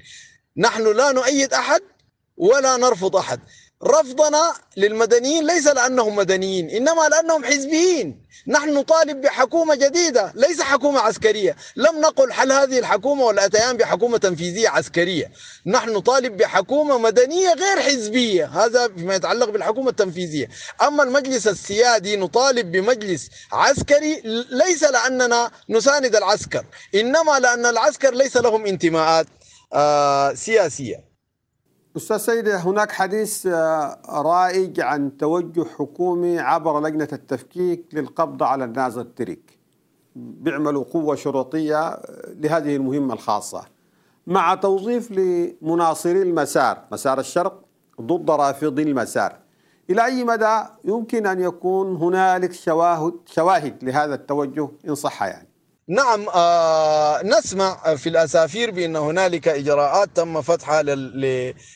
[0.57, 1.81] نحن لا نؤيد أحد
[2.37, 3.39] ولا نرفض أحد.
[3.83, 8.27] رفضنا للمدنيين ليس لأنهم مدنيين إنما لأنهم حزبيين.
[8.47, 11.55] نحن نطالب بحكومة جديدة ليس حكومة عسكرية.
[11.75, 15.31] لم نقل حل هذه الحكومة والأتيان بحكومة تنفيذية عسكرية.
[15.65, 18.45] نحن نطالب بحكومة مدنية غير حزبية.
[18.45, 20.49] هذا فيما يتعلق بالحكومة التنفيذية.
[20.81, 26.65] أما المجلس السيادي نطالب بمجلس عسكري ليس لأننا نساند العسكر.
[26.95, 29.27] إنما لأن العسكر ليس لهم انتماءات
[29.73, 31.06] آه سياسية.
[31.95, 39.01] أستاذ سيد هناك حديث آه، رائج عن توجه حكومي عبر لجنة التفكيك للقبض على النازل
[39.01, 39.57] التريك.
[40.15, 43.65] بيعملوا قوة شرطية آه، لهذه المهمة الخاصة.
[44.27, 47.63] مع توظيف لمناصري المسار مسار الشرق
[48.01, 49.39] ضد رافضي المسار.
[49.89, 55.47] إلى أي مدى يمكن أن يكون هنالك شواهد, شواهد لهذا التوجه؟ إن صح يعني.
[55.89, 60.83] نعم آه نسمع في الأسافير بأن هنالك إجراءات تم فتحها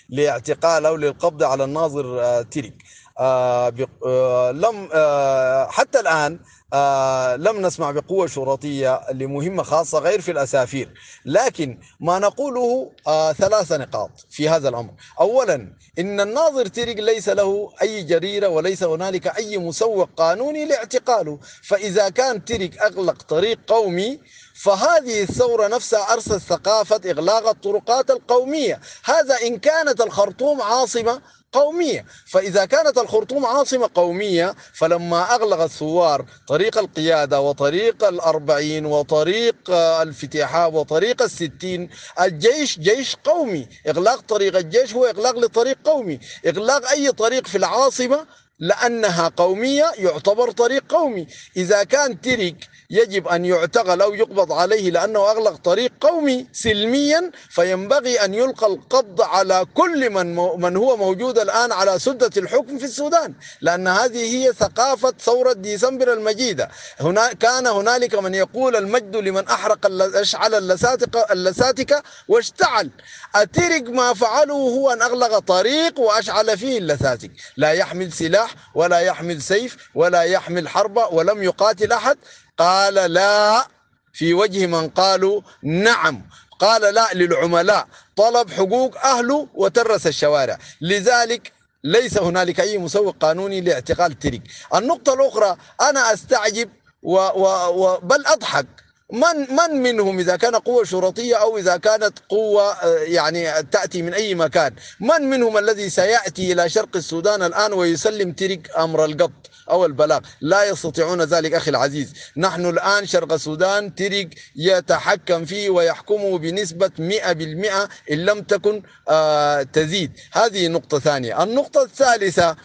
[0.10, 2.84] لاعتقال أو للقبض على الناظر آه تيريك.
[3.19, 3.74] آه
[4.06, 6.39] آه لم آه حتى الآن
[6.73, 10.93] آه لم نسمع بقوة شرطية لمهمة خاصة غير في الأسافير.
[11.25, 14.93] لكن ما نقوله آه ثلاث نقاط في هذا الأمر.
[15.19, 21.39] أولا إن الناظر تيريك ليس له أي جريرة وليس هنالك أي مسوق قانوني لاعتقاله.
[21.63, 24.19] فإذا كان تيريك أغلق طريق قومي
[24.55, 28.79] فهذه الثورة نفسها أرست ثقافة إغلاق الطرقات القومية.
[29.03, 32.05] هذا إن كانت الخرطوم عاصمة قومية.
[32.27, 39.55] فإذا كانت الخرطوم عاصمة قومية فلما أغلق الثوار طريق القيادة وطريق الأربعين وطريق
[40.01, 41.89] الفتحاء وطريق الستين
[42.21, 43.67] الجيش جيش قومي.
[43.87, 46.19] إغلاق طريق الجيش هو إغلاق لطريق قومي.
[46.47, 48.25] إغلاق أي طريق في العاصمة
[48.62, 51.28] لأنها قومية يعتبر طريق قومي.
[51.58, 52.56] إذا كان ترك
[52.89, 59.21] يجب أن يعتقل أو يقبض عليه لأنه أغلق طريق قومي سلميا فينبغي أن يلقى القبض
[59.21, 63.34] على كل من, من هو موجود الآن على سدة الحكم في السودان.
[63.62, 66.69] لأن هذه هي ثقافة ثورة ديسمبر المجيدة.
[67.00, 69.80] هنا كان هنالك من يقول المجد لمن أحرق
[70.15, 72.89] أشعل اللساتك, اللساتك واشتعل.
[73.36, 77.32] أترك ما فعله هو أن أغلق طريق وأشعل فيه اللساتك.
[77.58, 82.17] لا يحمل سلاح ولا يحمل سيف ولا يحمل حربة ولم يقاتل أحد.
[82.57, 83.67] قال لا.
[84.13, 86.21] في وجه من قالوا نعم.
[86.59, 87.87] قال لا للعملاء.
[88.15, 90.57] طلب حقوق أهله وترس الشوارع.
[90.81, 91.51] لذلك
[91.83, 94.43] ليس هنالك أي مسوق قانوني لاعتقال تريك.
[94.75, 96.69] النقطة الأخرى أنا أستعجب
[97.03, 98.67] و و و بل أضحك.
[99.12, 104.36] من من منهم إذا كان قوة شرطية أو إذا كانت قوة يعني تأتي من أي
[104.36, 104.76] مكان.
[105.00, 110.63] من منهم الذي سيأتي إلى شرق السودان الآن ويسلم ترك أمر القبض أو البلاغ؟ لا
[110.63, 112.13] يستطيعون ذلك أخي العزيز.
[112.38, 120.12] نحن الآن شرق السودان ترك يتحكم فيه ويحكمه بنسبة 100% إن لم تكن آه تزيد.
[120.32, 121.43] هذه نقطة ثانية.
[121.43, 122.56] النقطة الثالثة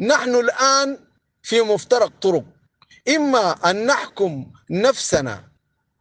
[0.00, 0.98] نحن الآن
[1.42, 2.44] في مفترق طرق.
[3.08, 5.55] إما أن نحكم نفسنا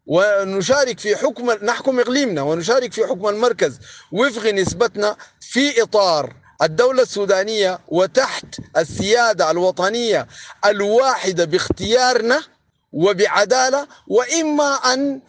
[0.07, 3.79] ونشارك في حكم نحكم إقليمنا ونشارك في حكم المركز
[4.11, 8.45] وفق نسبتنا في إطار الدولة السودانية وتحت
[8.77, 10.27] السيادة الوطنية
[10.65, 12.41] الواحدة باختيارنا
[12.93, 15.21] وبعدالة وإما أن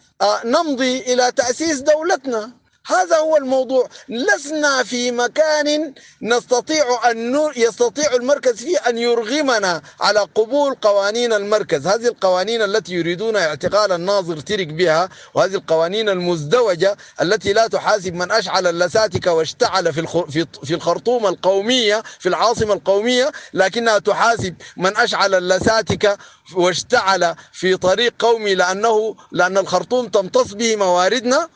[0.45, 2.51] نمضي إلى تأسيس دولتنا.
[2.87, 3.89] هذا هو الموضوع.
[4.09, 11.87] لسنا في مكان نستطيع أن يستطيع المركز فيه أن يرغمنا على قبول قوانين المركز.
[11.87, 18.31] هذه القوانين التي يريدون اعتقال الناظر ترك بها وهذه القوانين المزدوجة التي لا تحاسب من
[18.31, 20.27] أشعل اللساتك واشتعل في
[20.63, 26.17] في الخرطوم القومية في العاصمة القومية لكنها تحاسب من أشعل اللساتك
[26.55, 31.49] واشتعل في طريق قومي لأنه لأن الخرطوم تمتص به مواردنا.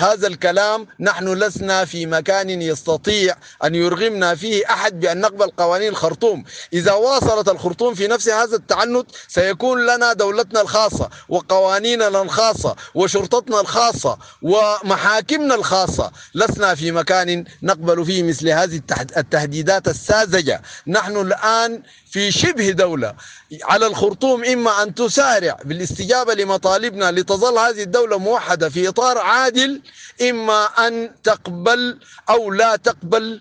[0.00, 6.44] هذا الكلام نحن لسنا في مكان يستطيع أن يرغمنا فيه أحد بأن نقبل قوانين الخرطوم.
[6.72, 14.18] إذا واصلت الخرطوم في نفس هذا التعنت سيكون لنا دولتنا الخاصة وقوانيننا الخاصة وشرطتنا الخاصة
[14.42, 16.12] ومحاكمنا الخاصة.
[16.34, 18.80] لسنا في مكان نقبل فيه مثل هذه
[19.16, 20.62] التهديدات الساذجة.
[20.86, 23.14] نحن الآن في شبه دولة.
[23.62, 29.82] على الخرطوم إما أن تسارع بالاستجابة لمطالبنا لتظل هذه الدولة موحدة في إطار عادل
[30.30, 31.98] إما أن تقبل
[32.30, 33.40] أو لا تقبل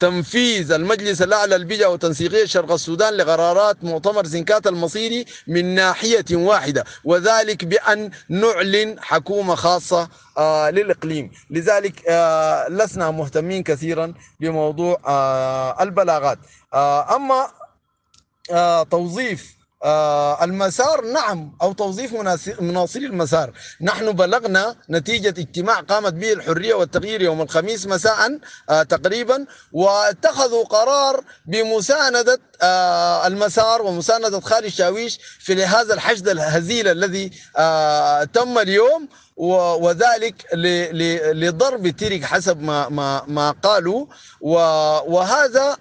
[0.00, 7.64] تنفيذ المجلس الأعلى للبيئة وتنسيقية شرق السودان لقرارات مؤتمر زنكات المصيري من ناحية واحدة وذلك
[7.64, 11.30] بأن نعلن حكومة خاصة آه للإقليم.
[11.50, 16.38] لذلك آه لسنا مهتمين كثيرا بموضوع آه البلاغات.
[17.14, 17.63] أما
[18.50, 19.54] آه توظيف
[19.84, 22.12] آه المسار نعم أو توظيف
[22.60, 23.52] مناصري المسار.
[23.80, 28.38] نحن بلغنا نتيجة اجتماع قامت به الحرية والتغيير يوم الخميس مساء
[28.70, 37.30] آه تقريبا واتخذوا قرار بمساندة آه المسار ومساندة خالد شاويش في هذا الحشد الهزيل الذي
[38.32, 40.34] تم اليوم وذلك
[41.34, 44.06] لضرب ترك حسب ما ما ما قالوا.
[44.40, 45.76] وهذا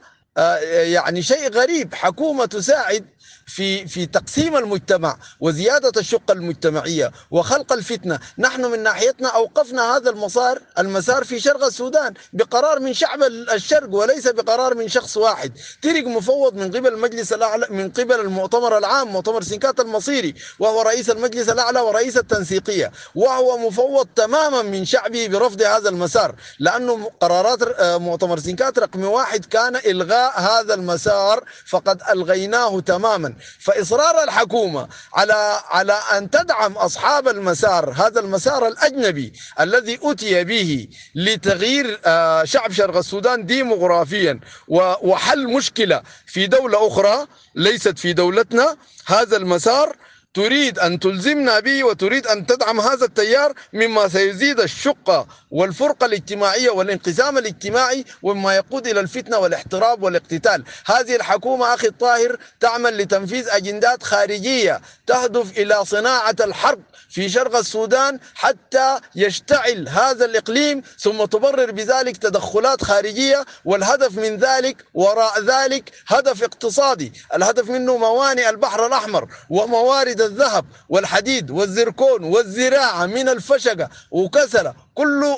[0.72, 1.94] يعني شيء غريب.
[1.96, 3.06] حكومة تساعد
[3.46, 10.62] في في تقسيم المجتمع وزيادة الشقة المجتمعية وخلق الفتنة، نحن من ناحيتنا أوقفنا هذا المسار
[10.80, 16.56] المسار في شرق السودان بقرار من شعب الشرق وليس بقرار من شخص واحد، ترك مفوض
[16.56, 21.80] من قبل المجلس الأعلى من قبل المؤتمر العام مؤتمر سنكات المصيري وهو رئيس المجلس الأعلى
[21.80, 29.04] ورئيس التنسيقية، وهو مفوض تماما من شعبه برفض هذا المسار، لأنه قرارات مؤتمر سنكات رقم
[29.06, 33.33] واحد كان إلغاء هذا المسار فقد ألغيناه تماما.
[33.34, 40.88] السودان فإصرار الحكومة على على أن تدعم أصحاب المسار هذا المسار الأجنبي الذي أتي به
[41.16, 49.38] لتغيير آه، شعب شرق السودان ديموغرافيا وحل مشكلة في دولة أخرى ليست في دولتنا هذا
[49.38, 49.96] المسار
[50.34, 57.38] تريد أن تلزمنا به وتريد أن تدعم هذا التيار مما سيزيد الشقة والفرقة الاجتماعية والانقسام
[57.38, 60.64] الاجتماعي وما يقود إلى الفتنة والاحتراب والاقتتال.
[60.86, 68.20] هذه الحكومة أخي الطاهر تعمل لتنفيذ أجندات خارجية تهدف إلى صناعة الحرب في شرق السودان
[68.36, 76.44] حتى يشتعل هذا الإقليم ثم تبرر بذلك تدخلات خارجية والهدف من ذلك وراء ذلك هدف
[76.44, 77.14] اقتصادي.
[77.34, 85.36] الهدف منه موانئ البحر الأحمر وموارد الذهب والحديد والزركون والزراعة من الفشقة وكسلة كل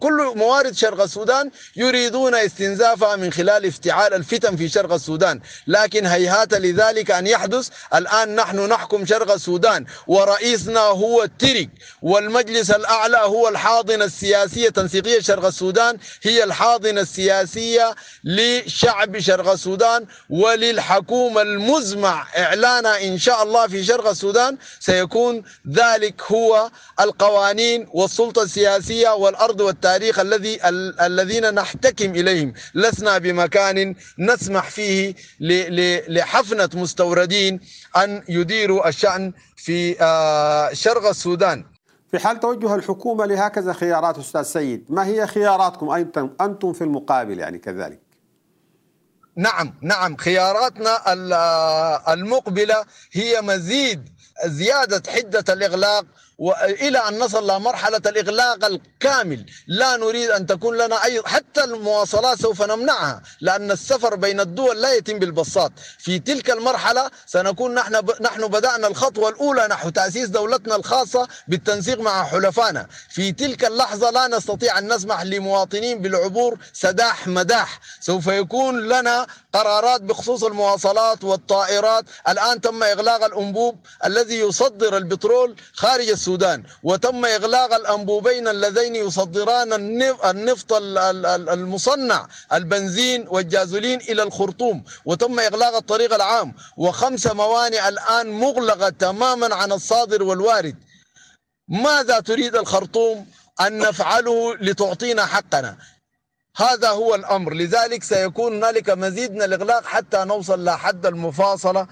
[0.00, 5.40] كل موارد شرق السودان يريدون استنزافها من خلال افتعال الفتن في شرق السودان.
[5.66, 11.68] لكن هيهات لذلك أن يحدث الآن نحن نحكم شرق السودان ورئيسنا هو الترك
[12.02, 17.94] والمجلس الأعلى هو الحاضنة السياسية تنسيقية شرق السودان هي الحاضنة السياسية
[18.24, 24.56] لشعب شرق السودان وللحكومة المزمع إعلانها إن شاء الله في شرق السودان.
[24.80, 30.58] سيكون ذلك هو القوانين والسلطة السياسية والأرض الأرض والتاريخ الذي
[31.00, 32.52] الذين نحتكم إليهم.
[32.74, 35.14] لسنا بمكان نسمح فيه
[36.08, 37.60] لحفنة مستوردين
[37.96, 41.64] أن يديروا الشأن في آه، شرق السودان.
[42.10, 45.90] في حال توجه الحكومة لهكذا خيارات أستاذ سيد ما هي خياراتكم؟
[46.40, 48.00] أنتم, في المقابل يعني كذلك.
[49.36, 50.16] نعم نعم.
[50.16, 54.08] خياراتنا آه، المقبلة هي مزيد
[54.46, 56.04] زيادة حدة الإغلاق
[56.38, 59.46] وإلى أن نصل لمرحله الإغلاق الكامل.
[59.66, 64.94] لا نريد أن تكون لنا أي حتى المواصلات سوف نمنعها لأن السفر بين الدول لا
[64.94, 65.72] يتم بالبساط.
[65.98, 68.22] في تلك المرحلة سنكون نحن ب...
[68.22, 72.86] نحن بدأنا الخطوة الأولى نحو تأسيس دولتنا الخاصة بالتنسيق مع حلفائنا.
[73.10, 77.80] في تلك اللحظة لا نستطيع أن نسمح لمواطنين بالعبور سداح مداح.
[78.00, 82.04] سوف يكون لنا قرارات بخصوص المواصلات والطائرات.
[82.28, 89.72] الآن تم إغلاق الأنبوب الذي يصدر البترول خارج السودان السودان وتم إغلاق الأنبوبين اللذين يصدران
[90.24, 90.72] النفط
[91.48, 96.54] المصنع البنزين والجازولين إلى الخرطوم وتم إغلاق الطريق العام.
[96.76, 100.76] وخمس موانئ الآن مغلقة تماما عن الصادر والوارد.
[101.68, 103.26] ماذا تريد الخرطوم؟
[103.60, 105.76] أن نفعله لتعطينا حقنا.
[106.56, 107.54] هذا هو الأمر.
[107.54, 111.86] لذلك سيكون هنالك مزيد من الإغلاق حتى نوصل لحد المفاصلة.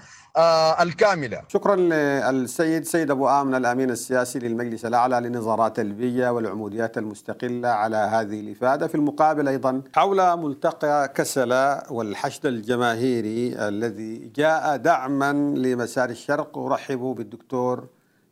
[0.81, 1.41] الكاملة.
[1.47, 8.39] شكرا للسيد سيد أبو آمن الأمين السياسي للمجلس الأعلى لنظارات البيئة والعموديات المستقلة على هذه
[8.39, 8.87] الإفادة.
[8.87, 17.87] في المقابل أيضا حول ملتقى كسلة والحشد الجماهيري الذي جاء دعما لمسار الشرق أرحب بالدكتور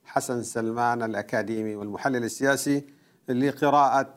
[0.06, 2.86] حسن سلمان الأكاديمي والمحلل السياسي
[3.30, 4.10] لقراءة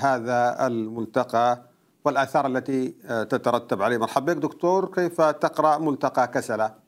[0.00, 1.62] هذا الملتقى
[2.04, 3.98] والآثار التي تترتب عليه.
[3.98, 4.94] مرحبا بك دكتور.
[4.94, 6.81] كيف تقرأ ملتقى كسلة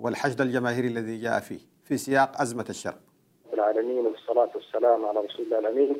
[0.00, 2.98] والحشد الجماهيري الذي جاء فيه في سياق أزمة الشرق.
[3.52, 5.96] العالمين والصلاة والسلام على رسول الله الأمين.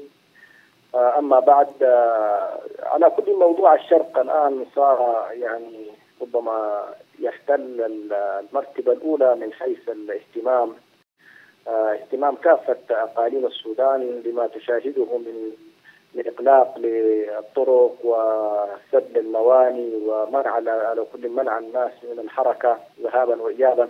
[0.94, 5.86] آه، أما بعد آه، على كل موضوع الشرق الآن صار يعني
[6.22, 6.84] ربما
[7.18, 7.80] يحتل
[8.12, 10.74] المرتبة الأولى من حيث الاهتمام.
[11.68, 15.52] آه، اهتمام كافة أقاليم السودان بما تشاهده من
[16.16, 23.88] من إغلاق للطرق وسد المواني ومنع على كل منع الناس من الحركة ذهابا وإيابا.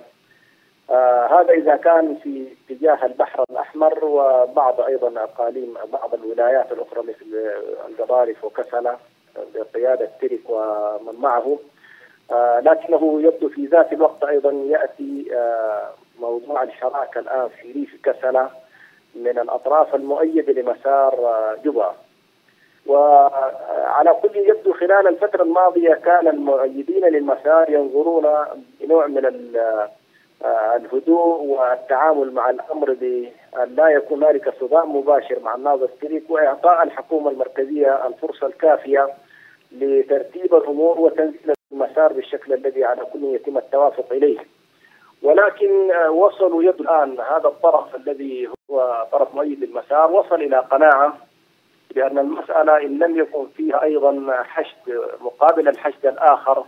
[0.90, 7.50] آه هذا إذا كان في اتجاه البحر الأحمر وبعض أيضا أقاليم بعض الولايات الأخرى مثل
[7.88, 8.96] القضارف وكسلة
[9.54, 11.58] بقيادة ترك ومن معه.
[12.32, 18.50] آه لكنه يبدو في ذات الوقت أيضا يأتي آه موضوع الشراكة الآن في ريف كسلة
[19.16, 21.94] من الأطراف المؤيدة لمسار آه، جبا
[22.88, 28.26] وعلى كل يبدو خلال الفترة الماضية كان المؤيدين للمسار ينظرون
[28.80, 29.24] بنوع من
[30.44, 36.82] آه، الهدوء والتعامل مع الأمر بان لا يكون هنالك صدام مباشر مع الناظر تريك وإعطاء
[36.82, 39.08] الحكومة المركزية الفرصة الكافية
[39.72, 44.38] لترتيب الأمور وتنزيل المسار بالشكل الذي على كل يتم التوافق إليه.
[45.22, 51.16] ولكن آه، وصلوا يد الآن هذا الطرف الذي هو طرف مؤيد للمسار وصل إلى قناعة
[51.94, 56.64] بأن المسألة إن لم يكن فيها أيضا حشد مقابل الحشد الآخر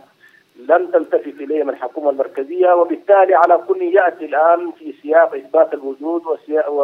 [0.59, 6.21] لن تلتفت إليه من الحكومة المركزية وبالتالي على كل يأتي الآن في سياق إثبات الوجود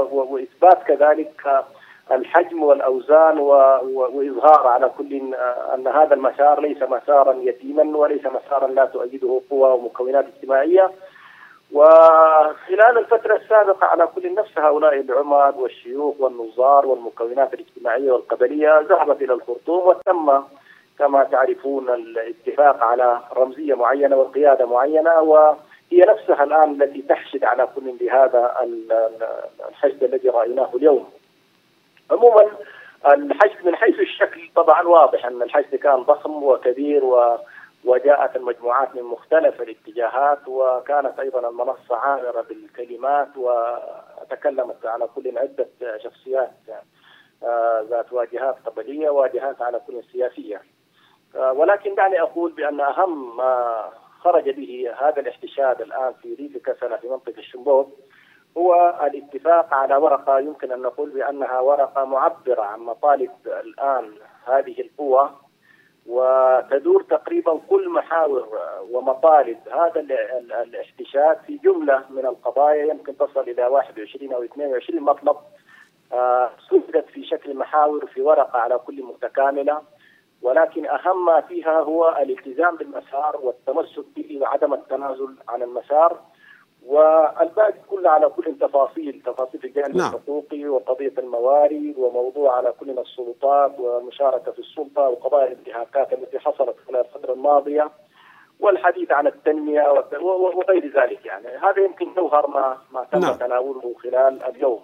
[0.03, 1.63] وإثبات كذلك
[2.11, 5.33] الحجم والأوزان وإظهار على كل
[5.73, 10.91] أن هذا المسار ليس مسارا يتيما وليس مسارا لا تؤيده قوى ومكونات اجتماعية.
[11.75, 19.33] وخلال الفترة السابقة على كل نفس هؤلاء العمد والشيوخ والنظار والمكونات الاجتماعية والقبلية ذهبت إلى
[19.33, 20.43] الخرطوم وتم
[20.99, 27.91] كما تعرفون الاتفاق على رمزية معينة وقيادة معينة وهي نفسها الآن التي تحشد على كل
[27.99, 28.55] بهذا
[29.69, 31.09] الحشد الذي رأيناه اليوم.
[32.11, 32.47] عموما
[33.07, 37.37] الحشد من حيث الشكل طبعا واضح أن الحشد كان ضخم وكبير و
[37.85, 46.51] وجاءت المجموعات من مختلف الاتجاهات وكانت أيضا المنصة عامره بالكلمات وتكلمت على كل عدة شخصيات
[47.43, 50.61] آه، ذات واجهات قبلية واجهات على كل سياسية.
[51.35, 53.83] آه، ولكن دعني أقول بأن أهم ما
[54.19, 57.87] خرج به هذا الاحتشاد الآن في ريف كسلة في منطقة الشنبوط
[58.57, 64.13] هو الاتفاق على ورقة يمكن أن نقول بأنها ورقة معبرة عن مطالب الآن
[64.45, 65.29] هذه القوى
[66.05, 68.47] وتدور تقريبا كل محاور
[68.91, 69.99] ومطالب هذا
[70.63, 75.37] الاحتشاد في جملة من القضايا يمكن تصل إلى 21 أو 22 مطلب
[76.13, 79.81] آه، سجلت في شكل محاور في ورقة على كل متكاملة.
[80.41, 86.19] ولكن أهم ما فيها هو الالتزام بالمسار والتمسك به وعدم التنازل عن المسار.
[86.85, 90.07] والباقي كله على كل تفاصيل تفاصيل الجانب نعم.
[90.07, 96.99] الحقوقي وقضية الموارد وموضوع على كل السلطات والمشاركه في السلطة وقضايا الانتهاكات التي حصلت خلال
[96.99, 97.91] الفترة الماضية
[98.59, 99.81] والحديث عن التنمية
[100.21, 103.33] وغير ذلك يعني هذا يمكن جوهر ما ما تم نعم.
[103.33, 104.79] تناوله خلال اليوم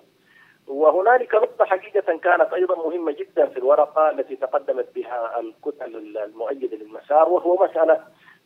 [0.68, 7.30] وهنالك نقطة حقيقة كانت أيضا مهمة جدا في الورقة التي تقدمت بها الكتل المؤيدة للمسار
[7.30, 8.00] وهو مسألة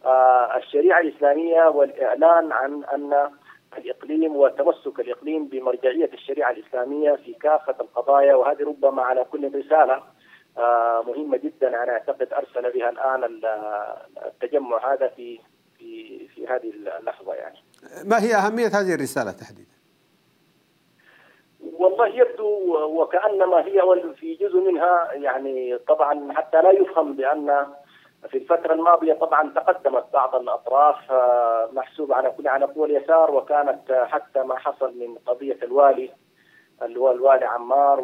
[0.05, 3.29] آه، الشريعة الإسلامية والإعلان عن أن
[3.77, 10.03] الإقليم وتمسك الإقليم بمرجعية الشريعة الإسلامية في كافة القضايا وهذه ربما على كل رسالة
[10.57, 13.23] آه، مهمة جدا أنا أعتقد أرسل بها الآن
[14.25, 15.39] التجمع هذا في
[15.77, 16.69] في في هذه
[16.99, 17.57] اللحظة يعني
[18.05, 19.75] ما هي أهمية هذه الرسالة تحديدا؟
[21.73, 23.81] والله يبدو وكأنما هي
[24.15, 27.67] في جزء منها يعني طبعا حتى لا يفهم بأن
[28.29, 33.91] في الفترة الماضية طبعا تقدمت بعض الأطراف آه، محسوب على كل على قوى اليسار وكانت
[33.91, 36.09] آه، حتى ما حصل من قضية الوالي
[36.81, 37.99] اللي هو الوالي عمار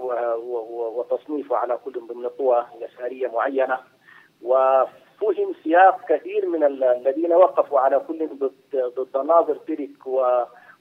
[0.96, 3.80] وتصنيفه على كل ضمن قوى يسارية معينة.
[4.42, 10.08] وفهم سياق كثير من الذين وقفوا على كل ضد ضد ناظر ترك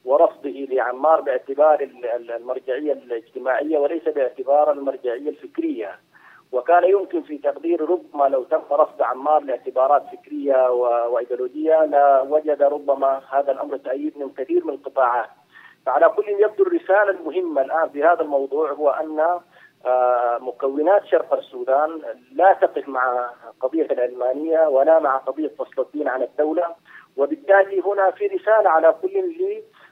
[0.04, 5.98] ورفضه لعمار باعتبار المرجعية الاجتماعية وليس باعتبار المرجعية الفكرية.
[6.52, 10.70] وكان يمكن في تقدير ربما لو تم رفض عمار لاعتبارات فكرية
[11.08, 15.28] وإيديولوجية لوجد ربما هذا الأمر تأييد من كثير من القطاعات.
[15.86, 19.40] فعلى كل يبدو الرسالة المهمة الآن في هذا الموضوع هو أن
[19.86, 23.30] آه، مكونات شرق السودان لا تقف مع
[23.60, 26.74] قضية العلمانيه ولا مع قضية فصل الدين عن الدولة
[27.16, 29.16] وبالتالي هنا في رسالة على كل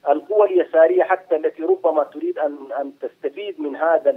[0.08, 4.10] القوى اليسارية حتى التي ربما تريد ان أن تستفيد من هذا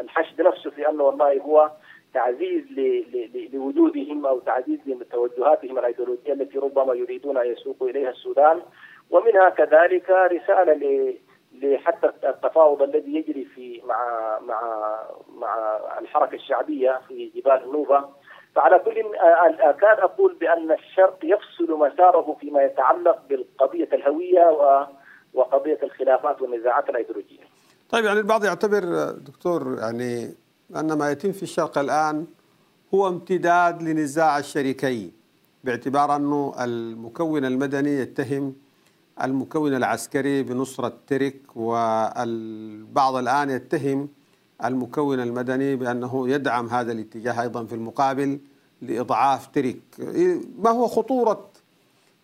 [0.00, 1.70] الحشد نفسه في أنه والله هو
[2.14, 2.64] تعزيز
[3.52, 8.62] لوجودهم أو تعزيز لتوجهاتهم الأيديولوجية التي ربما يريدون أن يسوقوا إليها السودان.
[9.10, 11.14] ومنها كذلك رسالة
[11.62, 15.00] لحتى التفاوض الذي يجري في مع مع
[15.36, 18.04] مع الحركة الشعبية في جبال النوبه
[18.54, 19.02] فعلى كل
[19.60, 24.48] اكاد أقول بأن الشرق يفصل مساره فيما يتعلق بالقضية الهوية
[25.34, 27.40] وقضية الخلافات والنزاعات الايديولوجيه.
[27.90, 30.34] طيب يعني البعض يعتبر دكتور يعني
[30.76, 32.26] أن ما يتم في الشرق الآن
[32.94, 35.12] هو امتداد لنزاع الشريكين
[35.64, 38.54] باعتبار أنه المكون المدني يتهم
[39.22, 44.08] المكون العسكري بنصرة ترك والبعض الآن يتهم
[44.64, 48.38] المكون المدني بأنه يدعم هذا الاتجاه أيضا في المقابل
[48.82, 49.80] لإضعاف ترك
[50.58, 51.50] ما هو خطورة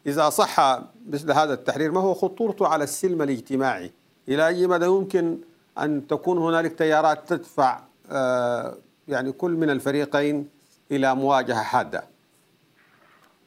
[0.07, 3.91] إذا صح مثل هذا التحرير ما هو خطورته على السلم الاجتماعي؟
[4.28, 5.39] إلى أي مدى يمكن
[5.78, 7.78] أن تكون هنالك تيارات تدفع
[8.12, 8.74] آه،
[9.09, 10.51] يعني كل من الفريقين
[10.91, 12.03] إلى مواجهة حادة؟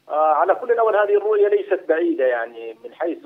[0.09, 3.17] آه، على كل الأول هذه الرؤية ليست بعيدة يعني من حيث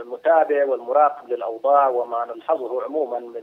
[0.00, 3.42] المتابع والمراقب للأوضاع وما نلحظه عموما من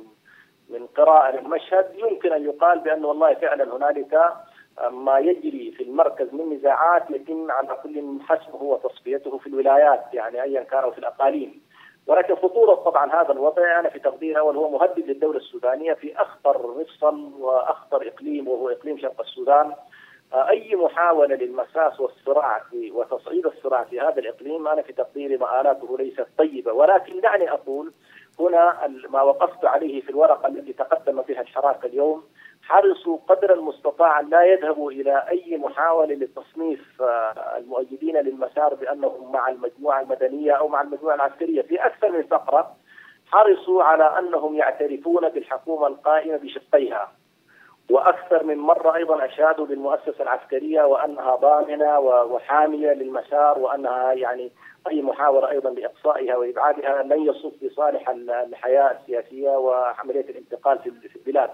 [0.71, 4.33] من قراءة للمشهد يمكن أن يقال بأن والله فعلا هنالك
[4.91, 10.63] ما يجري في المركز من نزاعات يتم على كل حسمه وتصفيته في الولايات يعني ايا
[10.63, 11.61] كان في الأقاليم.
[12.07, 16.79] ولكن خطورة طبعا هذا الوضع أنا في تقديري أول هو مهدد للدولة السودانية في أخطر
[16.79, 19.73] مفصل وأخطر إقليم وهو إقليم شرق السودان.
[20.33, 26.27] أي محاولة للمساس والصراع في وتصعيد الصراع في هذا الإقليم أنا في تقديري مآلاته ليست
[26.37, 26.73] طيبة.
[26.73, 27.91] ولكن دعني أقول
[28.41, 32.23] هنا ما وقفت عليه في الورقة التي تقدم بها الحراك اليوم
[32.63, 37.01] حرصوا قدر المستطاع أن لا يذهبوا إلى أي محاولة لتصنيف
[37.57, 42.75] المؤيدين للمسار بأنهم مع المجموعة المدنية أو مع المجموعة العسكرية في أكثر من فقرة
[43.31, 47.11] حرصوا على أنهم يعترفون بالحكومة القائمة بشقيها.
[47.89, 54.51] وأكثر من مرة أيضا اشادوا بالمؤسسة العسكرية وأنها ضامنة وحامية للمسار وأنها يعني
[54.87, 61.49] أي محاوله أيضا لاقصائها وإبعادها لن يصب في صالح الحياة السياسية وعملية الانتقال في البلاد.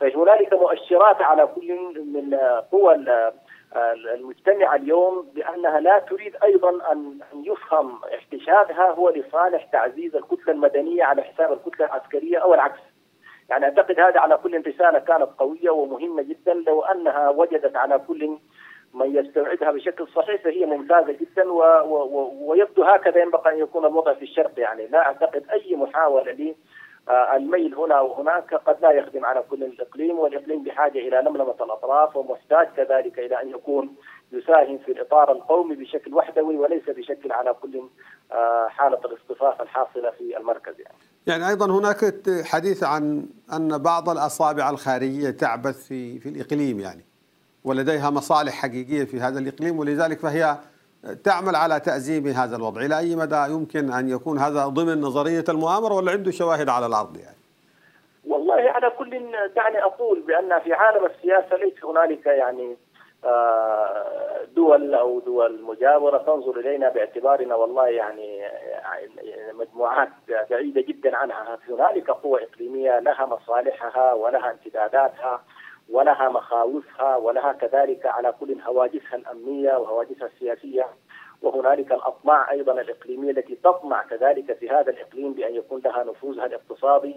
[0.00, 2.34] فهنالك مؤشرات على كل من
[2.72, 2.94] قوى
[4.14, 11.22] المجتمعة اليوم بأنها لا تريد أيضا أن يفهم احتشادها هو لصالح تعزيز الكتلة المدنية على
[11.22, 12.80] حساب الكتلة العسكرية أو العكس
[13.48, 18.38] يعني أعتقد هذا على كل رساله كانت قوية ومهمة جدا لو أنها وجدت على كل
[18.94, 24.14] من يستوعبها بشكل صحيح فهي ممتازة جدا و و ويبدو هكذا ينبغي أن يكون الوضع
[24.14, 26.56] في الشرق يعني لا أعتقد أي محاولة لي
[27.10, 32.68] الميل هنا وهناك قد لا يخدم على كل الإقليم والإقليم بحاجة إلى لملمه الأطراف ومحتاج
[32.76, 33.96] كذلك إلى أن يكون
[34.32, 37.82] يساهم في الإطار القومي بشكل وحدوي وليس بشكل على كل
[38.68, 40.98] حالة الاصطفاف الحاصلة في المركز يعني.
[41.28, 42.14] يعني أيضا هناك
[42.44, 47.04] حديث عن أن بعض الأصابع الخارجية تعبث في في الإقليم يعني
[47.64, 50.56] ولديها مصالح حقيقية في هذا الإقليم ولذلك فهي
[51.24, 52.80] تعمل على تأزيم هذا الوضع.
[52.80, 57.16] إلى أي مدى يمكن أن يكون هذا ضمن نظرية المؤامرة ولا عنده شواهد على الأرض
[57.16, 57.36] يعني؟
[58.24, 59.10] والله على كل
[59.56, 62.76] دعني أقول بأن في عالم السياسة ليس هنالك يعني
[64.54, 68.42] دول أو دول مجاورة تنظر إلينا باعتبارنا والله يعني
[69.52, 70.08] مجموعات
[70.50, 71.58] بعيدة جدا عنها.
[71.68, 75.44] هنالك قوى إقليمية لها مصالحها ولها امتداداتها
[75.90, 80.86] ولها مخاوفها ولها كذلك على كل هواجسها الأمنية وهواجسها السياسية.
[81.42, 87.16] وهنالك الأطماع أيضا الإقليمية التي تطمع كذلك في هذا الإقليم بأن يكون لها نفوذها الاقتصادي.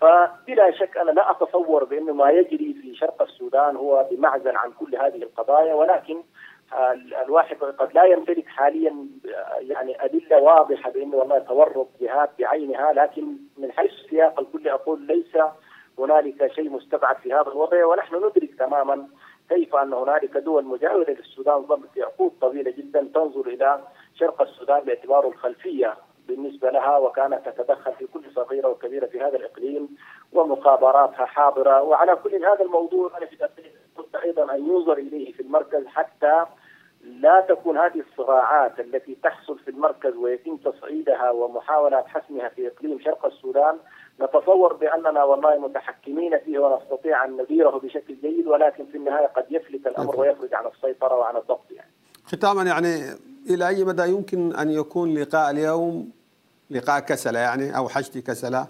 [0.00, 4.96] فبلا شك أنا لا أتصور بانه ما يجري في شرق السودان هو بمعزل عن كل
[4.96, 6.22] هذه القضايا ولكن
[7.24, 9.06] الواحد قد لا يمتلك حاليا
[9.60, 15.36] يعني أدلة واضحة بانه والله تورط جهات بعينها لكن من حيث السياق الكل أقول ليس
[15.98, 19.08] هنالك شيء مستبعد في هذا الوضع ونحن ندرك تماما
[19.48, 23.80] كيف أن هنالك دول مجاورة للسودان في عقود طويلة جدا تنظر إلى
[24.14, 25.94] شرق السودان باعتباره الخلفية
[26.28, 29.88] بالنسبة لها وكانت تتدخل في كل صغيرة وكبيرة في هذا الإقليم
[30.32, 31.82] ومخابراتها حاضرة.
[31.82, 33.36] وعلى كل هذا الموضوع أنا في
[34.24, 36.44] أيضا أن ينظر إليه في المركز حتى
[37.04, 43.26] لا تكون هذه الصراعات التي تحصل في المركز ويتم تصعيدها ومحاولة حسمها في إقليم شرق
[43.26, 43.78] السودان.
[44.20, 49.86] نتصور بأننا والله متحكمين فيه ونستطيع أن نديره بشكل جيد ولكن في النهاية قد يفلت
[49.86, 51.90] الأمر ويخرج عن السيطرة وعن الضبط يعني.
[52.24, 52.94] ختاما يعني
[53.50, 56.17] إلى أي مدى يمكن أن يكون لقاء اليوم
[56.70, 58.66] لقاء كسلة يعني أو حشد كسلة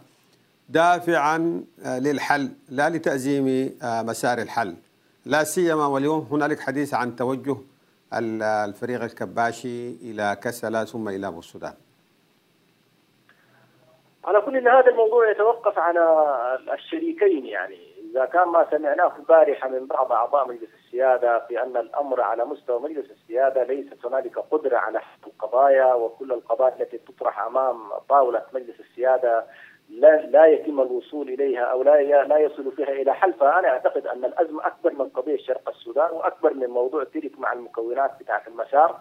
[0.68, 4.76] دافعا للحل لا لتأزيم مسار الحل
[5.24, 7.56] لا سيما واليوم هنالك حديث عن توجه
[8.12, 11.74] الفريق الكباشي إلى كسلا ثم إلى أبو السودان.
[14.24, 16.28] على كل هذا الموضوع يتوقف على
[16.74, 22.20] الشريكين يعني إذا كان ما سمعناه البارحه من بعض أعضاء مجلس السيادة في أن الأمر
[22.20, 27.90] على مستوى مجلس السيادة ليست هنالك قدرة على حل القضايا وكل القضايا التي تطرح أمام
[28.08, 29.44] طاولة مجلس السيادة
[29.90, 34.24] لا لا يتم الوصول إليها أو لا لا يصل فيها إلى حل فانا أعتقد أن
[34.24, 39.00] الأزمة أكبر من قضية شرق السودان وأكبر من موضوع ترك مع المكونات بتاعة المسار.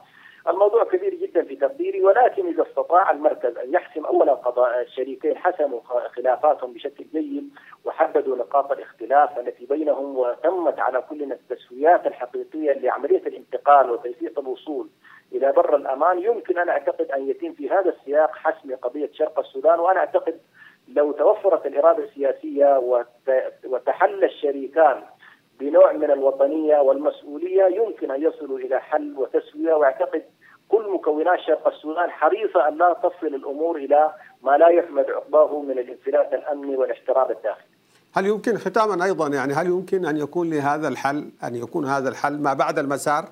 [0.49, 5.79] الموضوع كبير جدا في تقديري ولكن إذا استطاع المركز أن يحسم اولا قضاء الشريكين حسموا
[6.15, 7.49] خلافاتهم بشكل جيد
[7.85, 14.89] وحددوا نقاط الاختلاف التي بينهم وتمت على كل التسويات الحقيقيه لعملية الانتقال وتيسير الوصول
[15.33, 16.19] إلى بر الأمان.
[16.19, 20.39] يمكن أنا أعتقد أن يتم في هذا السياق حسم قضية شرق السودان وأنا أعتقد
[20.87, 22.79] لو توفرت الإرادة السياسية
[23.65, 25.03] وتحل الشريكان
[25.59, 29.73] بنوع من الوطنية والمسؤولية يمكن أن يصلوا إلى حل وتسوية.
[29.73, 30.23] وأعتقد
[30.69, 34.11] كل مكونات شرق السودان حريصة أن لا تصل الأمور إلى
[34.41, 37.77] ما لا يحمد عقباه من الانفلات الأمني والاحتراب الداخلي.
[38.15, 42.41] هل يمكن ختاما أيضا يعني هل يمكن أن يكون لهذا الحل أن يكون هذا الحل
[42.41, 43.23] ما بعد المسار؟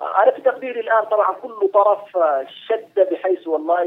[0.00, 1.98] أنا في تقديري الآن طبعا كل طرف
[2.68, 3.82] شد بحيث والله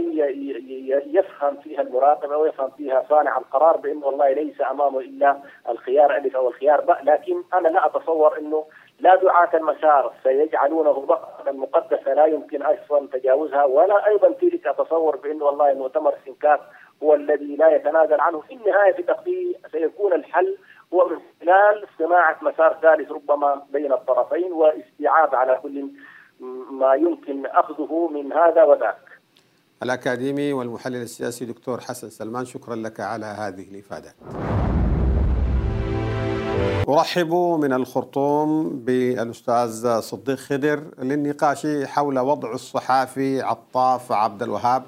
[1.05, 5.37] يفهم فيها المراقبة ويفهم فيها صانع القرار بانه والله ليس أمامه إلا
[5.69, 8.65] الخيار ألف أو الخيار باء لكن أنا لا أتصور إنه
[8.99, 15.45] لا دعاة المسار سيجعلونه بقرة مقدسة لا يمكن أصلا تجاوزها ولا أيضا تلك أتصور بأنه
[15.45, 16.59] والله مؤتمر سنكاف
[17.03, 18.41] هو الذي لا يتنازل عنه.
[18.41, 20.57] في النهاية في تقديري سيكون الحل
[20.93, 25.87] هو من خلال صناعة مسار ثالث ربما بين الطرفين واستيعاب على كل
[26.71, 29.13] ما يمكن أخذه من هذا وذاك.
[29.83, 34.13] الأكاديمي والمحلل السياسي دكتور حسن سلمان شكرا لك على هذه الإفادة.
[36.89, 44.83] أرحب من الخرطوم بالأستاذ صديق خضر للنقاش حول وضع الصحافي عطاف عبد الوهاب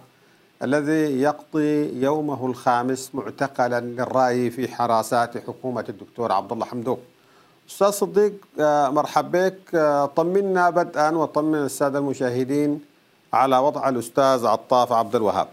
[0.63, 6.99] الذي يقضي يومه الخامس معتقلا للرأي في حراسات حكومة الدكتور عبد الله حمدوك.
[7.69, 9.75] أستاذ صديق آه، مرحب بك.
[9.75, 12.85] آه، طمنا بدءا وطمن السادة المشاهدين
[13.33, 15.47] على وضع الأستاذ عطاف عبد الوهاب.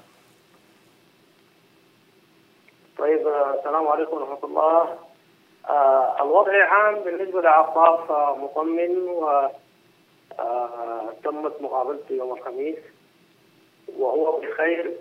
[2.99, 5.12] طيب آه، السلام عليكم ورحمة الله.
[6.21, 9.49] الوضع عام بالنسبة لعطاف آه، مطمن و
[10.39, 12.79] آه، تمت مقابلته يوم الخميس
[13.97, 14.93] وهو بخير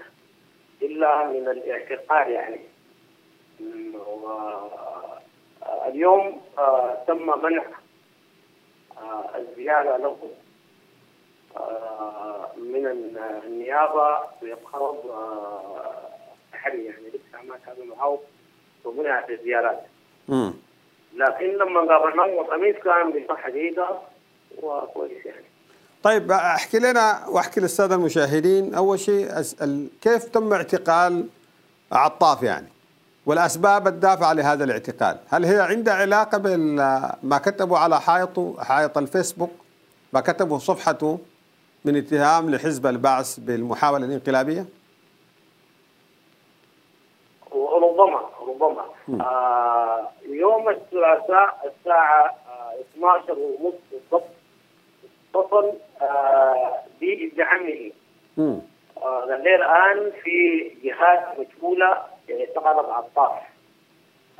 [0.81, 2.59] إلا من الاعتقال يعني.
[3.95, 4.71] آه،
[5.87, 7.63] اليوم آه، تم منع
[8.97, 10.17] آه، الزيارة له
[11.57, 12.87] آه، من
[13.45, 16.09] النيابة بقرض آه،
[16.53, 17.07] تحري يعني.
[17.07, 18.19] لسه ما كان معه
[18.85, 19.83] ومنعت الزيارات
[20.31, 20.53] مم.
[21.15, 23.87] لكن لما قابلناه الخميس كان بصحة جيدة
[24.61, 25.45] وكويس يعني.
[26.03, 28.73] طيب احكي لنا واحكي للسادة المشاهدين.
[28.73, 31.27] أول شيء اسال كيف تم اعتقال
[31.91, 32.67] عطاف يعني؟
[33.25, 35.17] والأسباب الدافعة لهذا الاعتقال.
[35.29, 39.51] هل هي عندها علاقة بما كتبوا على حائطه حائط الفيسبوك؟
[40.13, 41.19] ما كتبوا صفحته
[41.85, 44.65] من اتهام لحزب البعث بالمحاولة الانقلابية
[47.51, 48.85] وربما ربما
[49.21, 54.29] آه يوم الثلاثاء الساعة آه 12 ونص بالضبط
[55.35, 56.79] اتصل آه
[58.37, 58.61] امم
[58.97, 61.87] آه قال لي الآن في جهات مجهولة
[62.31, 63.41] اعتقلت عطاف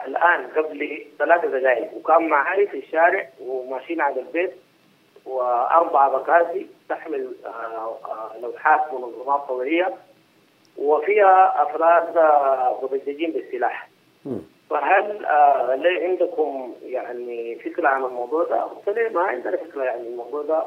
[0.07, 4.53] الآن قبل ثلاثة دقائق وكان معي في الشارع وماشيين على البيت
[5.25, 9.93] وأربع بكاسي تحمل آه، آه، لوحات منظمات طوعية
[10.77, 13.89] وفيها أفراد آه، مبججين بالسلاح.
[14.25, 14.41] امم
[14.71, 20.07] فهل آه ليه عندكم يعني فكرة عن الموضوع ده؟ قلت له ما عندنا فكرة يعني
[20.07, 20.63] الموضوع ده؟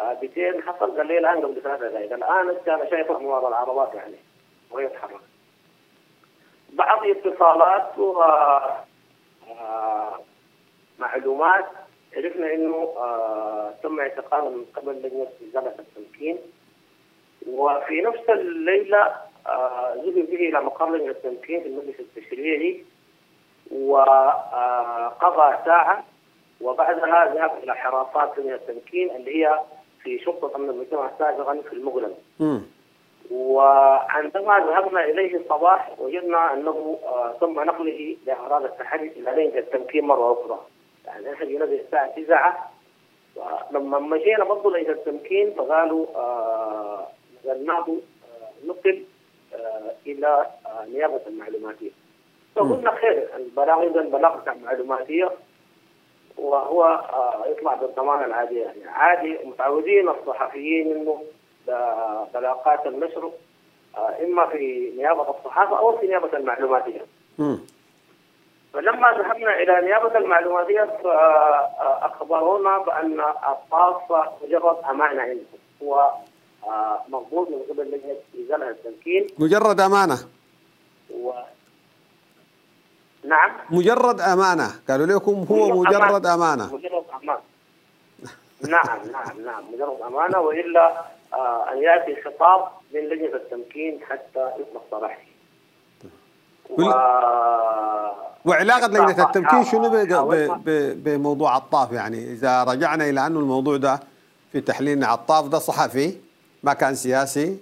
[0.00, 3.48] آه بيتين حصل قال لي الآن قبل ثلاثة دقائق الآن أنت أنا شايفه من وراء
[3.48, 4.16] العربات يعني
[4.70, 5.20] ويتحرك
[6.72, 10.20] بعض اتصالات و آه،
[10.98, 11.64] معلومات
[12.16, 16.38] عرفنا إنه آه تم اعتقاله من قبل لجنة ازاله التمكين.
[17.48, 19.14] وفي نفس الليلة
[19.46, 22.84] آه ذهب به إلى مقر لجنة التمكين في المجلس التشريعي
[23.72, 26.04] وقضى ساعة
[26.60, 29.60] وبعدها ذهب إلى حراسات لجنه التمكين اللي هي
[30.02, 32.62] في شرطة أمن المجتمع سابقا في المغلب امم
[33.30, 40.32] وعندما ذهبنا إليه الصباح وجدنا أنه آه، تم نقله لأعراض التحري إلى لجنة التمكين مرة
[40.32, 40.60] أخرى.
[41.06, 42.70] يعني إحنا جينا الساعة 9
[43.70, 47.06] لما مشينا برضه لجنة التمكين فقالوا آه
[47.46, 49.04] نقلناه آه نقل
[49.54, 51.90] آه إلى آه نيابة المعلوماتية.
[52.56, 55.30] فقلنا خير البلاغ إذا البلاغ بتاع المعلوماتيه
[56.38, 58.84] وهو آه يطلع بالضمانه العاديه يعني.
[58.88, 61.22] عادي متعودين الصحفيين إنه
[62.34, 63.30] بلاغات النشر
[63.96, 67.00] آه، إما في نيابة الصحافة أو في نيابة المعلوماتية.
[68.72, 71.70] فلما ذهبنا إلى نيابة المعلوماتية آه،
[72.02, 75.46] أخبرونا بأن الطاقه مجرد أمانة عندهم
[75.82, 76.10] هو
[77.08, 79.26] مقبول من قبل لجنه إزالة التمكين.
[79.38, 80.16] مجرد أمانة.
[83.28, 83.50] نعم.
[83.70, 84.70] مجرد أمانة.
[84.90, 86.74] قالوا لكم هو مجرد أمانة.
[86.74, 87.40] مجرد أمانة.
[88.68, 89.62] نعم نعم نعم.
[89.74, 91.04] مجرد أمانة وإلا
[91.34, 95.18] آه أن يأتي خطاب من لجنة التمكين حتى يطلق صلاحه.
[96.70, 96.82] و...
[98.44, 103.76] وعلاقة لجنة التمكين شنو ب- ب- ب- بموضوع عطاف؟ يعني إذا رجعنا إلى أنه الموضوع
[103.76, 104.00] ده
[104.52, 106.14] في تحليل عطاف ده صحفي
[106.62, 107.58] ما كان سياسي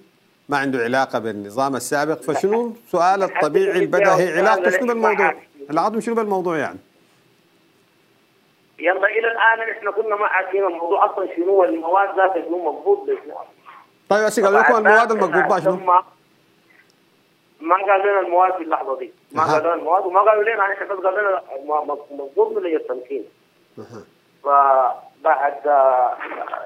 [0.49, 5.35] ما عنده علاقة بالنظام السابق فشنو السؤال الطبيعي البديهي؟ علاقته شنو بالموضوع؟
[5.71, 6.79] علاقته شنو بالموضوع يعني؟
[8.79, 13.09] يلا إلى الآن نحن كنا ما عارفين الموضوع أصلا شنو المواد ذاتها شنو مضبوط
[14.09, 15.77] طيب هسه قالوا لكم المواد المقبوضة بها شنو؟
[17.61, 19.13] ما قالوا لنا المواد في اللحظة دي.
[19.33, 19.43] ما.
[19.43, 22.77] قالوا لنا المواد وما قالوا لنا إحنا بس قالوا لنا م- م- مضبوط من لجنه
[22.81, 23.25] التمكين
[23.79, 24.03] أها.
[24.45, 26.17] فبعد آه،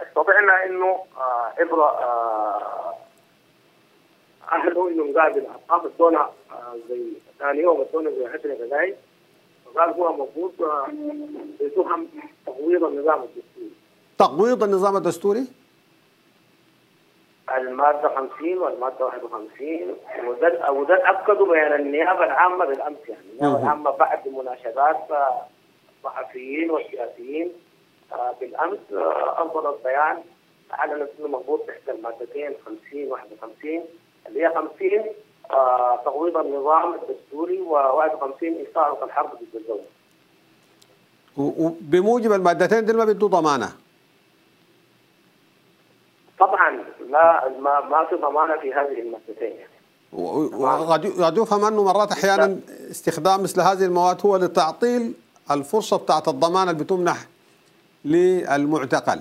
[0.08, 2.94] استطعنا إنه آه، عبر آه،
[4.52, 6.20] اهله إنه نقابل اصحاب ادونا
[6.52, 7.02] آه، زي
[7.38, 8.96] ثاني يوم زي 10 دقائق
[9.74, 10.88] وقال هو مضبوط آه،
[11.60, 12.08] بتهم
[12.46, 13.70] تغوير النظام الدستوري.
[14.18, 15.44] تقويض النظام الدستوري؟
[17.56, 23.22] المادة 50 والمادة 51 وده وده أكدوا بين النيابة العامة بالأمس يعني.
[23.32, 23.62] النيابة.
[23.62, 25.42] العامة بعد مناشدات آه،
[25.98, 27.52] الصحفيين والسياسيين
[28.12, 30.22] آه، بالأمس آه، أصدرت بيان
[30.72, 33.84] أعلنت أنه مربوط تحت المادتين 50 51
[34.26, 35.04] اللي هي 50 آه،
[36.04, 39.84] تغويض النظام الدستوري و51 إثارة الحرب ضد الدولة
[41.36, 43.72] وبموجب المادتين دي ما بيدوا ضمانة؟
[46.40, 46.70] طبعا
[47.10, 49.52] لا ما, ما في ضمانة في هذه المادتين.
[49.58, 49.78] يعني
[51.22, 52.58] وقد يفهم أنه مرات أحيانا
[52.90, 55.14] استخدام مثل هذه المواد هو لتعطيل
[55.50, 57.26] الفرصة بتاعت الضمان اللي بتمنح
[58.04, 59.20] للمعتقل.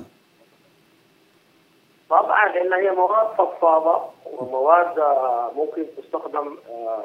[2.47, 7.03] طبعا لأن هي مواد فضفاضة ومواد آه، ممكن تستخدم آه،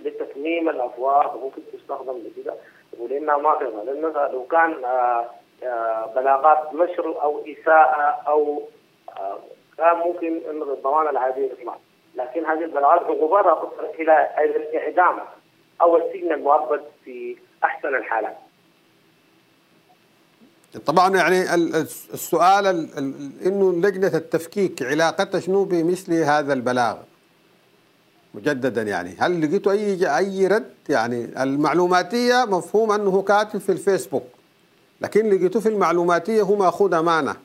[0.00, 2.56] لتكميم الافواه وممكن تستخدم لكذا
[2.98, 5.30] ولأنها ما في لأنه لو كان آه،
[6.14, 8.62] بلاغات نشر أو إساءة أو
[9.78, 11.76] كان ممكن انه الضمان العادي يطلع
[12.14, 15.18] لكن هذه البلاغات عقوباتها تصل إلى الاعدام
[15.82, 18.36] أو السجن المؤبد في أحسن الحالات.
[20.86, 21.54] طبعا يعني
[22.14, 22.66] السؤال
[23.46, 26.96] إنه لجنة التفكيك علاقتها شنو بمثل هذا البلاغ؟
[28.34, 29.16] مجددا يعني.
[29.18, 34.24] هل لقيتوا أي أي رد؟ يعني المعلوماتية مفهوم أنه كاتب في الفيسبوك
[35.00, 37.36] لكن لقيتوه في المعلوماتية هو ماخذ أمانة.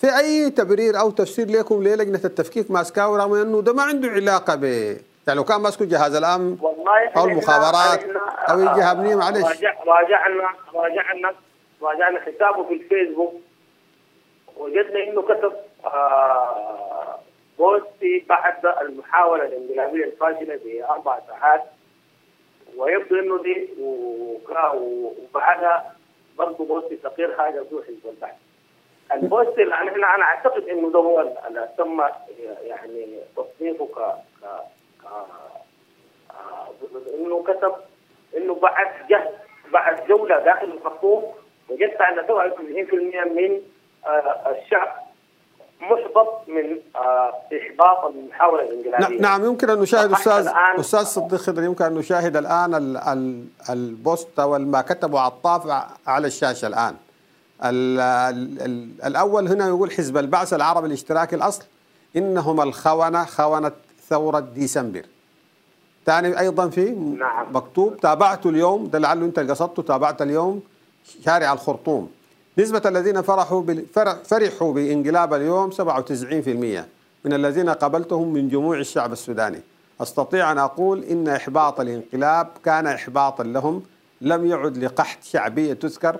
[0.00, 4.08] في أي تبرير أو تفسير لكم ليه لجنه التفكيك ماسكاه رغم أنه ده ما عنده
[4.08, 6.56] علاقة ب يعني لو كان ماسكه جهاز الأمن
[7.16, 8.00] أو المخابرات
[8.50, 9.42] أو الجهه امنيه معلش.
[9.44, 11.32] راجعنا راجعنا
[11.82, 13.34] راجعنا حسابه في الفيسبوك
[14.56, 15.52] وجدنا إنه كتب
[15.84, 17.18] آه
[17.58, 21.62] بوستي بعد المحاولة الانقلابيه الفاشله باربع ساعات.
[22.76, 25.94] ويبدو إنه دي وبعدها
[26.38, 28.34] برضه بوستي تقرير حاجة ذو حزب البحث
[29.12, 32.00] البوست اللي أنا أنا أعتقد إنه ده هو اللي تم
[32.62, 33.98] يعني تصنيفه ك
[34.42, 34.46] ك
[35.02, 35.06] ك
[36.30, 36.68] آه،
[37.14, 37.74] إنه كتب
[38.36, 39.38] إنه بعد جهد
[39.72, 41.34] بعد جولة داخل الخرطوم
[41.72, 43.60] وجدت أن 97% من
[44.06, 44.88] آه، الشعب
[45.80, 50.48] محبط من آه، إحباط المحاولة الانقلابيه نعم يمكن أن نشاهد أستاذ
[50.78, 56.26] أستاذ صديق خضر يمكن أن نشاهد الآن ال ال البوست أو ما كتبه عطاف على
[56.26, 56.94] الشاشة الآن.
[57.64, 61.64] ال ال الأول هنا يقول حزب البعث العربي الاشتراكي الأصل
[62.16, 63.72] إنهم الخونة خونة
[64.08, 65.02] ثورة ديسمبر.
[66.06, 67.46] ثاني أيضا في نعم.
[67.56, 70.62] مكتوب تابعت اليوم ده لعله أنت قصدته تابعت اليوم
[71.24, 72.10] شارع الخرطوم.
[72.58, 73.62] نسبة الذين فرحوا
[74.24, 76.86] فرحوا بانقلاب اليوم 97%
[77.24, 79.60] من الذين قابلتهم من جموع الشعب السوداني.
[80.00, 83.82] أستطيع أن أقول إن إحباط الانقلاب كان إحباطا لهم.
[84.20, 86.16] لم يعد لقحط شعبية تذكر.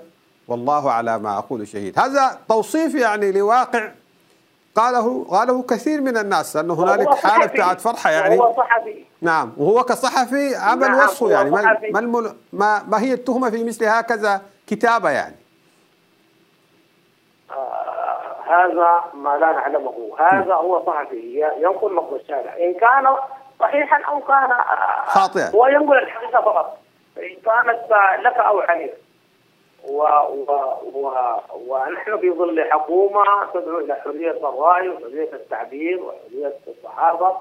[0.49, 1.99] والله على ما أقول شهيد.
[1.99, 3.91] هذا توصيف يعني لواقع
[4.75, 8.39] قاله قاله كثير من الناس أنه هنالك حالة بتاعت فرحة يعني.
[8.39, 9.05] هو صحفي.
[9.23, 9.53] نعم.
[9.57, 11.51] وهو كصحفي عمل نعم وصفه يعني.
[11.51, 14.41] ما, ما, ما, ما هي التهمة في مثل هكذا؟
[14.77, 15.37] كتابة يعني.
[17.51, 20.17] آه هذا ما لا نعلمه.
[20.19, 23.17] هذا هو صحفي ينقل نقد الشارع إن كان
[23.61, 25.51] صحيحا أو كان آه، خاطئا.
[25.55, 26.79] هو ينقل الحقيقة فقط.
[27.19, 27.81] إن كانت
[28.25, 28.95] لك أو عليك
[29.85, 30.53] و و
[30.95, 31.13] و
[31.55, 37.37] ونحن في ظل حكومة تدعو إلى حرية الرأي وحرية التعبير وحرية الصحافة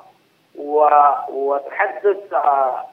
[0.56, 0.88] و
[1.30, 2.86] وتحدث آه،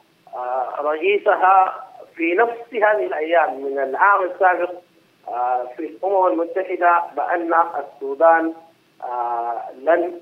[0.79, 1.88] رئيسها
[2.19, 4.71] في نفس هذه الأيام من العام السابق
[5.27, 8.53] آه، في الأمم المتحدة بأن السودان
[9.81, 10.21] لن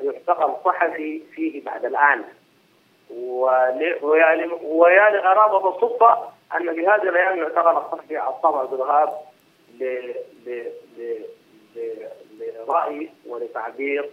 [0.00, 2.24] يعتقل صحفي فيه بعد الآن.
[4.72, 6.18] ويا لغرابه الصدفه
[6.54, 9.20] أن في هذه الأيام اعتقل الصحفي عصام عبد الوهاب
[12.38, 14.10] لرأي ولتعبير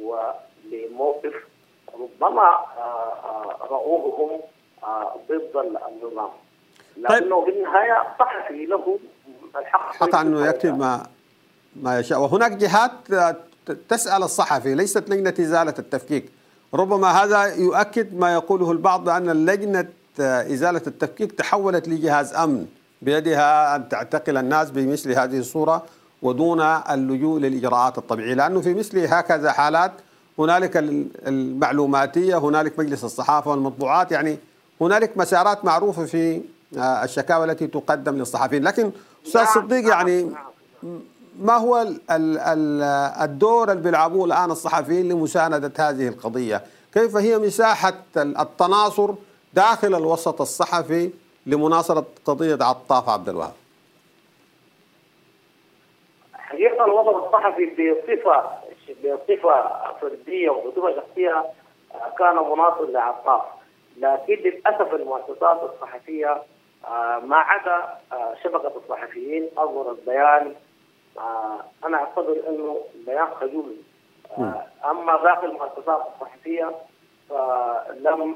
[0.00, 1.34] ولموقف
[1.94, 4.53] ربما آه، آه، رأوه هم آه،
[5.28, 6.30] ضد النظام.
[6.96, 7.54] لكنه طيب.
[7.54, 8.98] بالنهايه صحفي له
[9.56, 11.06] الحق حق أنه يكتب ما
[11.82, 12.20] ما يشاء.
[12.20, 12.90] وهناك جهات
[13.88, 16.30] تسأل الصحفي ليست لجنة إزالة التفكيك.
[16.74, 19.88] ربما هذا يؤكد ما يقوله البعض بأن اللجنه
[20.20, 22.66] إزالة التفكيك تحولت لجهاز أمن
[23.02, 25.84] بيدها أن تعتقل الناس بمثل هذه الصورة
[26.22, 28.34] ودون اللجوء للإجراءات الطبيعية.
[28.34, 29.92] لأنه في مثل هكذا حالات
[30.38, 30.76] هنالك
[31.26, 34.12] المعلوماتية هنالك مجلس الصحافة والمطبوعات.
[34.12, 34.38] يعني
[34.80, 36.42] هنالك مسارات معروفة في
[36.78, 38.64] آه، الشكاوى التي تقدم للصحفيين.
[38.64, 38.90] لكن
[39.26, 41.00] أستاذ نعم، صديق يعني نعم.
[41.38, 41.86] ما هو
[43.22, 46.62] الدور اللي بيلعبوه الآن الصحفيين لمساندة هذه القضية؟
[46.94, 49.14] كيف هي مساحة التناصر
[49.54, 51.10] داخل الوسط الصحفي
[51.46, 53.52] لمناصرة قضية عطاف عبد الوهاب؟
[56.34, 58.50] حقيقة الوسط الصحفي بصفة
[59.04, 59.70] بصفة
[60.00, 61.44] فردية وبصفة شخصية
[62.18, 63.42] كان مناصر لعطاف.
[63.96, 66.42] لكن للأسف المؤسسات الصحفية
[66.86, 70.54] آه، ما عدا آه، شبكة الصحفيين أصدرت بيان
[71.18, 73.76] آه، أنا أعتبر أنه بيان خجول
[74.84, 76.70] أما باقي المؤسسات الصحفية
[77.30, 78.34] فلم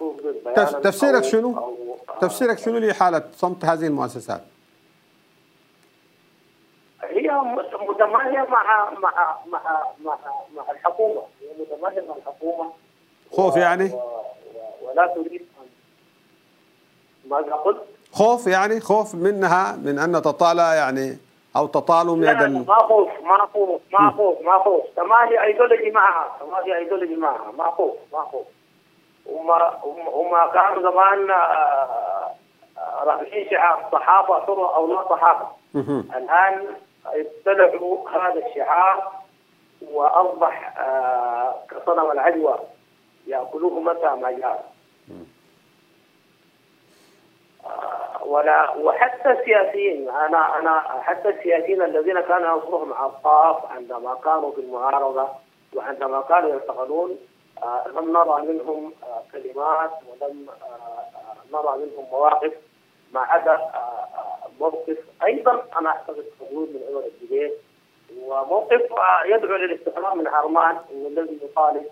[0.00, 1.54] تصدر بيانا تف- تفسيرك شنو؟
[2.20, 4.40] تفسيرك شنو لحالة صمت هذه المؤسسات؟
[7.02, 10.18] هي مت- متماهية مع مع مع مع
[10.56, 12.72] مع الحكومة هي متماهية مع الحكومة
[13.32, 14.22] خوف يعني؟ و-
[14.84, 15.68] ولا تريد أن
[17.30, 17.82] ماذا قلت؟
[18.12, 21.18] خوف يعني خوف منها من أن تطالع يعني
[21.56, 22.66] أو تطالها من يد.
[22.68, 24.82] ما خوف ما خوف ما خوف ما خوف.
[24.96, 28.46] تماهي ايديولوجي معها تماهي ايديولوجي معها ما خوف ما خوف.
[29.26, 29.50] هم
[30.14, 31.34] هم كانوا زمان آه،
[32.78, 36.08] آه، رافعين شعار صحافه حره أو لا صحافه مهم.
[36.16, 36.66] الآن
[37.06, 39.12] ابتلعوا هذا الشعار
[39.92, 42.58] وأصبح آه، كصنم العجوه
[43.26, 44.73] يأكلوه متى ما جاء.
[48.26, 55.28] ولا وحتى السياسيين أنا أنا حتى السياسيين الذين كان ينصرهم عطاف عندما كانوا في المعارضه
[55.76, 57.18] وعندما كانوا يشتغلون
[57.62, 62.52] آه، لم نرى منهم آه، كلمات ولم آه، نرى منهم مواقف
[63.12, 63.60] ما عدا
[64.60, 67.52] موقف أيضا أنا أعتقد موجود من عمر الجبيل
[68.22, 68.82] وموقف
[69.24, 71.86] يدعو للاستقرار من عرمان انه الذي يطالب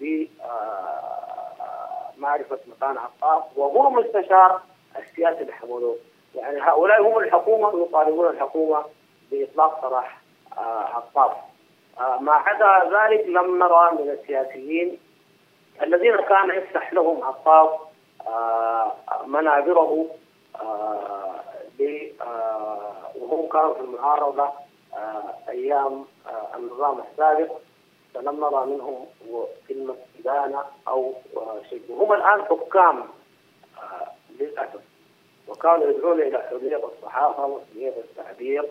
[0.00, 0.26] ب
[2.16, 4.60] معرفة مكان عطاف وهو مستشار
[4.98, 5.96] السياسي لحمودوف
[6.34, 8.84] يعني هؤلاء هم الحكومة يطالبون الحكومة
[9.30, 10.20] بإطلاق سراح
[10.58, 11.32] آه، عطاف
[12.00, 14.98] آه، ما عدا ذلك لم نرى من السياسيين
[15.82, 17.80] الذين كان يفتح لهم عطاف
[18.26, 18.92] آه،
[19.26, 20.06] منابره
[20.62, 21.40] آه،
[22.22, 24.50] آه، وهم كانوا في المعارضة
[24.94, 27.52] آه، أيام آه، النظام السابق.
[28.14, 29.06] فلم نرى منهم
[29.68, 31.82] كلمة إدانة أو آه، شيء.
[31.88, 33.04] وهم الآن حكام
[34.40, 34.80] للأسف.
[35.48, 38.64] وكانوا يدعون إلى حرية الصحافة وحرية التعبير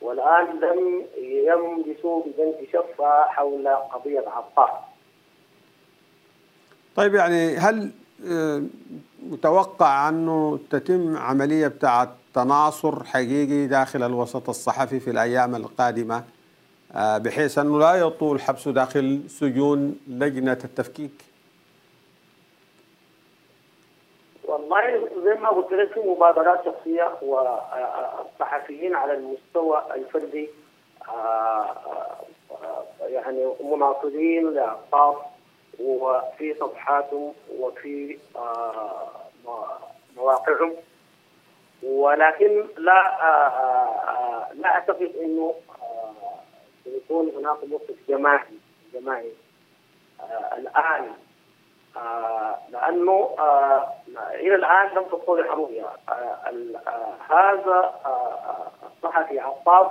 [0.00, 4.70] والآن لم يملسوا ببنت شفه حول قضية عطاف
[6.96, 7.90] طيب يعني هل
[8.30, 8.62] آه،
[9.22, 16.24] متوقع أنه تتم عملية بتاعة تناصر حقيقي داخل الوسط الصحفي في الأيام القادمة
[16.92, 21.24] آه، بحيث أنه لا يطول حبسه داخل سجون لجنة التفكيك؟
[24.76, 30.50] والله زي ما قلت لك في مبادرات شخصية والصحفيين على المستوى الفردي
[31.08, 32.16] آه، آه،
[32.50, 35.16] آه، يعني مناصرين لاعطاف
[35.80, 39.10] وفي صفحاتهم وفي آه،
[40.16, 40.72] مواقعهم.
[41.82, 46.12] ولكن لا آه، آه، لا أعتقد إنه آه،
[46.84, 48.44] سيكون هناك موقف جماعي
[48.94, 49.32] جماعي.
[50.20, 51.14] آه، الآن آه،
[52.70, 53.92] لأنه آه،
[54.34, 58.66] إلى الآن لم تتضح الرؤيه آه، آه، هذا آه، آه،
[58.96, 59.90] الصحفي عطاف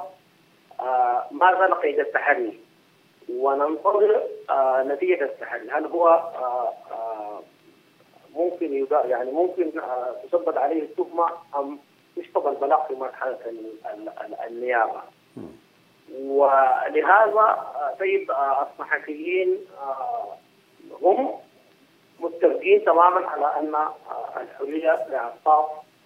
[0.80, 2.60] آه، ما زال قيد التحري.
[3.30, 5.70] وننتظر آه، نتيجة التحري.
[5.72, 7.40] هل هو آه، آه،
[8.36, 11.80] ممكن يعني ممكن آه، تثبت عليه التهمة أم
[12.18, 15.02] يشطب البلاغ في مرحلة ال- ال- ال- النيابة؟
[16.22, 20.38] ولهذا آه، سيد آه، الصحفيين آه،
[21.02, 21.30] هم
[22.20, 23.76] متفقين تماما على أن
[24.42, 25.66] الحرية لعطاف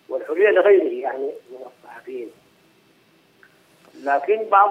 [0.09, 2.29] والحرية لغيره يعني من الصحفيين.
[4.03, 4.69] لكن بعض.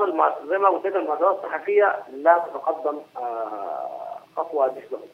[0.49, 5.09] زي ما قلت لك المؤسسات الصحفية لا تتقدم آه، خطوة مثلهم.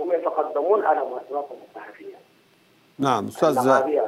[0.00, 2.16] هم يتقدمون على مؤسساتهم الصحفية.
[2.98, 3.98] نعم أستاذ النماذج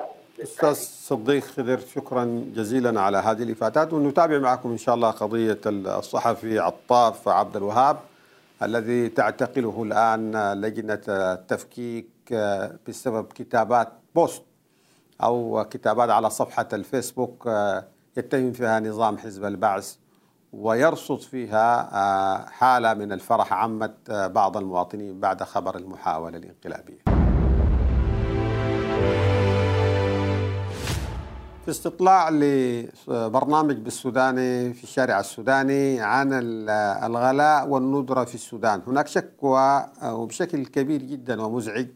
[0.43, 6.59] أستاذ صديق خضر شكرا جزيلا على هذه الإفادات ونتابع معكم إن شاء الله قضية الصحفي
[6.59, 7.97] عطاف عبد الوهاب
[8.63, 12.11] الذي تعتقله الآن لجنة التفكيك
[12.89, 14.43] بسبب كتابات بوست
[15.23, 17.49] أو كتابات على صفحة الفيسبوك
[18.17, 19.97] يتهم فيها نظام حزب البعث
[20.53, 27.20] ويرصد فيها حالة من الفرح عمت بعض المواطنين بعد خبر المحاولة الانقلابية.
[31.65, 36.29] في استطلاع لبرنامج بالسوداني في الشارع السوداني عن
[37.05, 38.83] الغلاء والندرة في السودان.
[38.87, 41.87] هناك شكوى وبشكل كبير جدا ومزعج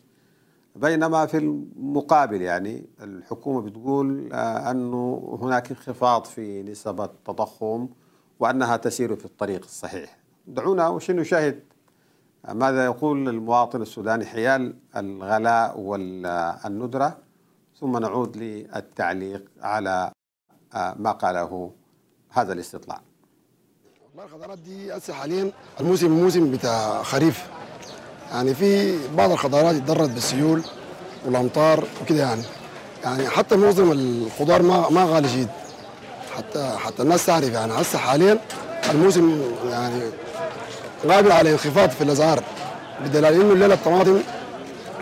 [0.77, 7.89] بينما في المقابل يعني الحكومة بتقول أنه هناك انخفاض في نسب التضخم
[8.41, 10.17] وأنها تسير في الطريق الصحيح.
[10.47, 11.61] دعونا وشنو نشاهد؟
[12.53, 17.24] ماذا يقول المواطن السوداني حيال الغلاء والندرة؟
[17.81, 20.11] ثم نعود للتعليق على
[20.75, 21.71] ما قاله
[22.31, 23.01] هذا الاستطلاع.
[24.25, 27.47] الخضروات دي هسه حاليا الموسم موسم بتاع خريف.
[28.33, 30.63] يعني في بعض الخضروات اتضرت بالسيول
[31.27, 32.43] والأمطار وكده يعني.
[33.05, 35.49] يعني حتى معظم الخضار ما ما غالي شديد
[36.37, 37.73] حتى حتى الناس تعرف يعني.
[37.73, 38.39] هسه حاليا
[38.91, 40.03] الموسم يعني
[41.09, 42.45] قابل على انخفاض في الأسعار
[43.05, 44.21] بدليل إنه الليلة الطماطم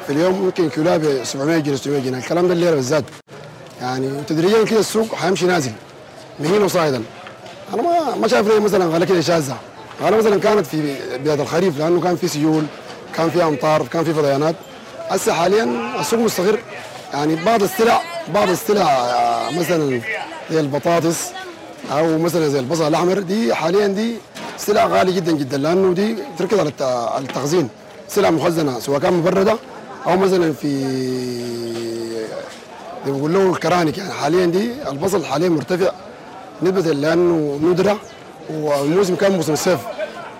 [0.07, 2.19] في اليوم ممكن كيلوها ب 700 جنيه 600 جنيه.
[2.19, 3.05] الكلام ده الليلة بالذات
[3.81, 5.73] يعني تدريجيا كده السوق حيمشي نازل.
[6.41, 7.03] مهين وصاعدا
[7.75, 9.57] أنا ما ما شايف ليه مثلا غلا كده شاذة.
[10.03, 12.63] غلا مثلا كانت في بدايه الخريف لأنه كان في سيول
[13.17, 14.55] كان في أمطار كان في فضيانات.
[15.09, 15.69] هسه حاليا
[16.01, 16.59] السوق مستقر.
[17.15, 18.01] يعني بعض السلع
[18.35, 20.01] بعض السلع آه، مثلا
[20.51, 21.29] زي البطاطس
[21.93, 24.15] أو مثلا زي البصل الأحمر دي حاليا دي
[24.59, 26.73] سلع غالية جدا جدا لأنه دي تركز على
[27.19, 27.69] التخزين.
[28.09, 29.57] سلع مخزنة سواء كان مبردة
[30.07, 30.73] أو مثلا في
[33.07, 35.93] بيقول له الكرانك يعني حاليا دي البصل حاليا مرتفع
[36.63, 37.99] نسبة لأنه ندرة
[38.51, 39.81] والموسم كان موسم الصيف.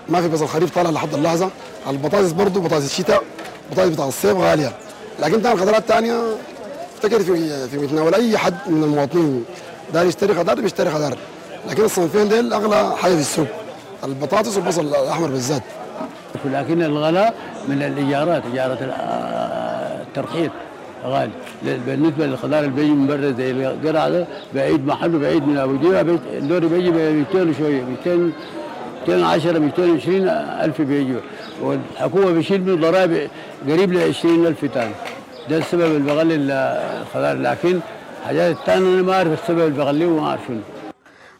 [0.09, 1.49] ما في بصل خريف طالع لحد اللحظة.
[1.89, 3.23] البطاطس برضه بطاطس الشتاء
[3.71, 4.73] بطاطس بتاع الصيف غالية.
[5.19, 6.21] لكن تاني الخضروات الثانية
[6.95, 9.45] افتكر في في متناول أي حد من المواطنين.
[9.93, 11.17] داير يشتري خضار بيشتري خضار.
[11.69, 13.47] لكن الصنفين ديل أغلى حاجة في السوق.
[14.03, 15.63] البطاطس والبصل الأحمر بالذات.
[16.45, 17.33] لكن الغلاء
[17.67, 18.93] من الإيجارات إيجارات ال-
[20.07, 20.49] الترخيص
[21.05, 21.31] غالي.
[21.87, 24.25] بالنسبة للخضار اللي بيجي من برا زي القرع ده
[24.55, 28.31] بعيد محله بعيد من أبو جيبة اللوري بيجي ب 200 وشوية 200
[29.07, 30.27] 210 220
[30.61, 31.15] ألف بيجي.
[31.61, 33.27] والحكومة بيشيل من ضرائب
[33.69, 34.91] قريب ل 20 ألف تاني
[35.49, 36.51] ده السبب اللي بغلي ال-
[37.01, 37.37] الخضار.
[37.37, 37.79] لكن
[38.25, 40.57] حاجات الثانية أنا ما أعرف السبب اللي بغليه وما أعرف شنو.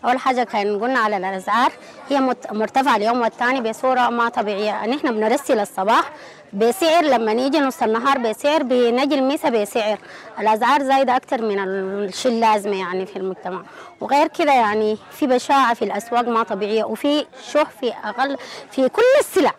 [0.06, 1.72] أول حاجة كان قلنا على الاسعار
[2.10, 4.86] هي مرتفعة اليوم والثاني بصورة ما طبيعية.
[4.86, 6.12] نحن بنرسل الصباح
[6.54, 9.97] بسعر لما نيجي نص النهار بسعر بنجي الميسا بسعر.
[10.39, 13.64] الاسعار زايدة أكثر من الشيء اللازمة يعني في المجتمع.
[14.01, 18.38] وغير كده يعني في بشاعة في الأسواق ما طبيعية وفي شح في أقل
[18.72, 19.51] في كل السلع.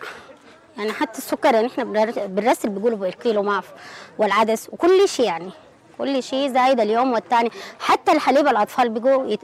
[0.79, 1.71] يعني حتى السكر يعني
[2.27, 3.65] بنرسل بيقولوا بالكيلو ماف
[4.19, 5.51] والعدس وكل شيء يعني.
[5.99, 8.93] كل شيء زايد اليوم والثاني حتى الحليب الأطفال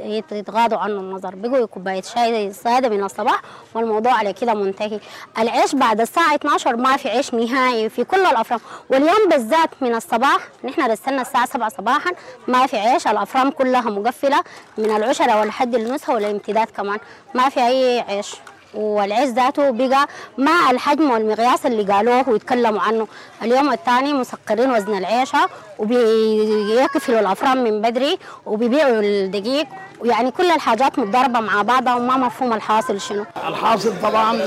[0.01, 1.35] يت- يتغاضوا عنه النظر.
[1.35, 3.43] بقوا كوبايه شاي زياده من الصباح
[3.75, 5.01] والموضوع على كده منتهي.
[5.39, 10.39] العيش بعد الساعة 12 ما في عيش نهائي في كل الافران واليوم بالذات من الصباح
[10.65, 12.11] نحن رسلنا الساعة 7 صباحا
[12.49, 13.07] ما في عيش.
[13.07, 14.41] الافران كلها مقفلة
[14.79, 16.99] من العشرة والحد النزهه والامتداد كمان.
[17.35, 18.35] ما في أي عيش.
[18.75, 20.07] والعيش ذاته بقى
[20.39, 23.07] مع الحجم والمقياس اللي قالوه ويتكلموا عنه.
[23.43, 25.49] اليوم الثاني مسكرين وزن العيشة
[25.79, 29.67] وبيقفلوا الأفران من بدري وبيبيعوا الدقيق.
[30.01, 33.25] ويعني كل الحاجات متضاربة مع بعضها وما مفهوم الحاصل شنو.
[33.49, 34.39] الحاصل طبعا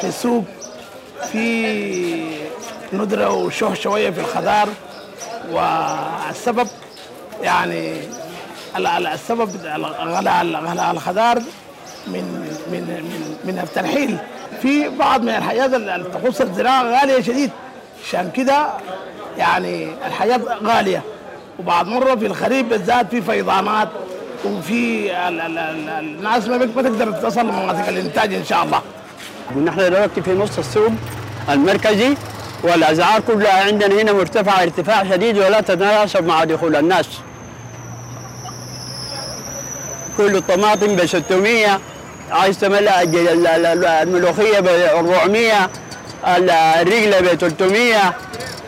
[0.00, 0.44] في السوق
[1.32, 2.38] في
[2.92, 4.68] ندرة وشه شوية في الخضار.
[5.52, 6.68] والسبب
[7.42, 8.00] يعني
[8.76, 9.50] ال- ال- السبب
[10.00, 11.42] غلاء الخضار
[12.12, 12.24] من
[12.72, 14.18] من من من الترحيل
[14.62, 17.50] في بعض من الحاجات اللي تخص الزراعة غالية شديد.
[18.08, 18.66] عشان كده
[19.38, 21.02] يعني الحاجات غالية.
[21.58, 23.88] وبعد مرة في الخريف بالذات في فيضانات
[24.44, 28.82] وفي ال- ال- ال- الناس ما بت- ما تقدر تصل لمناطق الإنتاج إن شاء الله.
[29.56, 30.90] ونحن دلوقتي في نص السوق
[31.50, 32.14] المركزي
[32.62, 37.06] والاسعار كلها عندنا هنا مرتفعة ارتفاع شديد ولا تتناسب مع دخول الناس.
[40.16, 41.80] كل الطماطم ب 600
[42.30, 43.02] عايز تملى
[44.02, 45.70] الملوخية ب 400
[46.36, 47.94] ال- الرجله ب 300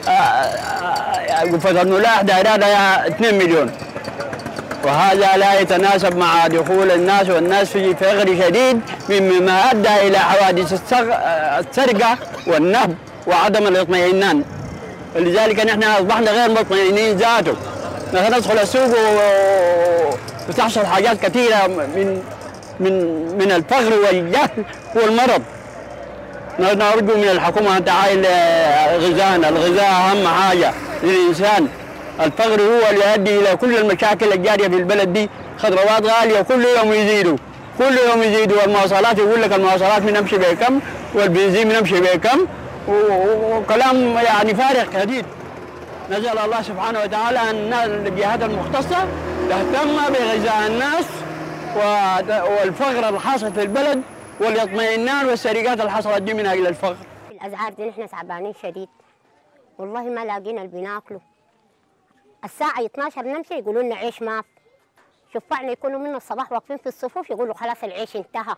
[0.08, 3.70] آه، آه، قفة الملاح دايرة لها 2 مليون.
[4.84, 11.12] وهذا لا يتناسب مع دخول الناس والناس في فقر شديد مما أدى إلى حوادث السر-
[11.60, 12.94] السرقة والنهب
[13.26, 14.42] وعدم الاطمئنان.
[15.16, 17.54] ولذلك نحن أصبحنا غير مطمئنين ذاته.
[18.14, 18.96] نحن ندخل السوق
[20.48, 22.22] وتحصل حاجات كثيرة من
[22.80, 22.92] من
[23.38, 25.42] من الفقر والجهل والمرض.
[26.60, 28.24] نرجو من الحكومة أن تعاين
[29.00, 31.68] غذاءنا، الغذاء أهم حاجة للإنسان.
[32.20, 36.92] الفقر هو اللي يؤدي إلى كل المشاكل الجارية في البلد دي، خضروات غالية كل يوم
[36.92, 37.36] يزيدوا،
[37.78, 38.62] كل يوم يزيدوا.
[38.62, 40.80] والمواصلات يقول لك المواصلات بنمشي بكم
[41.14, 42.46] والبنزين بنمشي بكم.
[42.88, 45.24] و- و- وكلام يعني فارغ كثير.
[46.10, 48.98] نسأل الله سبحانه وتعالى أن الجهات المختصة
[49.50, 51.04] تهتم بغذاء الناس
[51.76, 54.02] والفقر الحاصل في البلد
[54.40, 56.96] والاطمئنان والسرقات اللي حصلت دي من أجل الفقر.
[57.30, 58.88] الأسعار دي نحن تعبانين شديد
[59.78, 61.20] والله ما لاقينا اللي بناكله
[62.44, 64.48] الساعة 12 نمشي يقولوا لنا عيش ما في.
[65.34, 68.54] شفعنا يكونوا من الصباح واقفين في الصفوف يقولوا خلاص العيش انتهى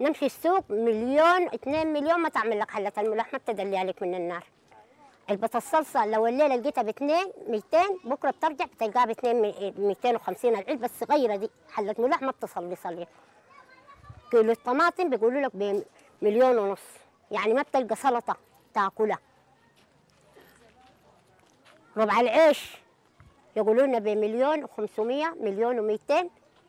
[0.00, 4.44] نمشي السوق مليون اتنين مليون ما تعمل لك حلة الملح ما بتدلي عليك من النار
[5.30, 11.36] علبة الصلصة لو الليلة لقيتها باتنين 200 بكرة بترجع بتلقاها باتنين مي- 250 العلبة الصغيرة
[11.36, 11.50] دي.
[11.72, 13.06] حلة ملح ما بتصلي صلي.
[14.30, 15.80] كيلو الطماطم بيقولوا لك
[16.22, 16.82] بمليون ونص.
[17.30, 18.36] يعني ما بتلقى سلطة
[18.74, 19.18] تاكلها.
[21.96, 22.76] ربع العيش
[23.56, 25.00] يقولوا لنا بمليون و500
[25.40, 26.26] مليون و200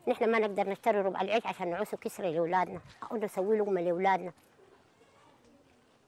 [0.08, 2.80] نحن ما نقدر نشتري ربع العيش عشان نعوسه كسرة لأولادنا.
[3.12, 4.32] أو نسوي لقمة لأولادنا.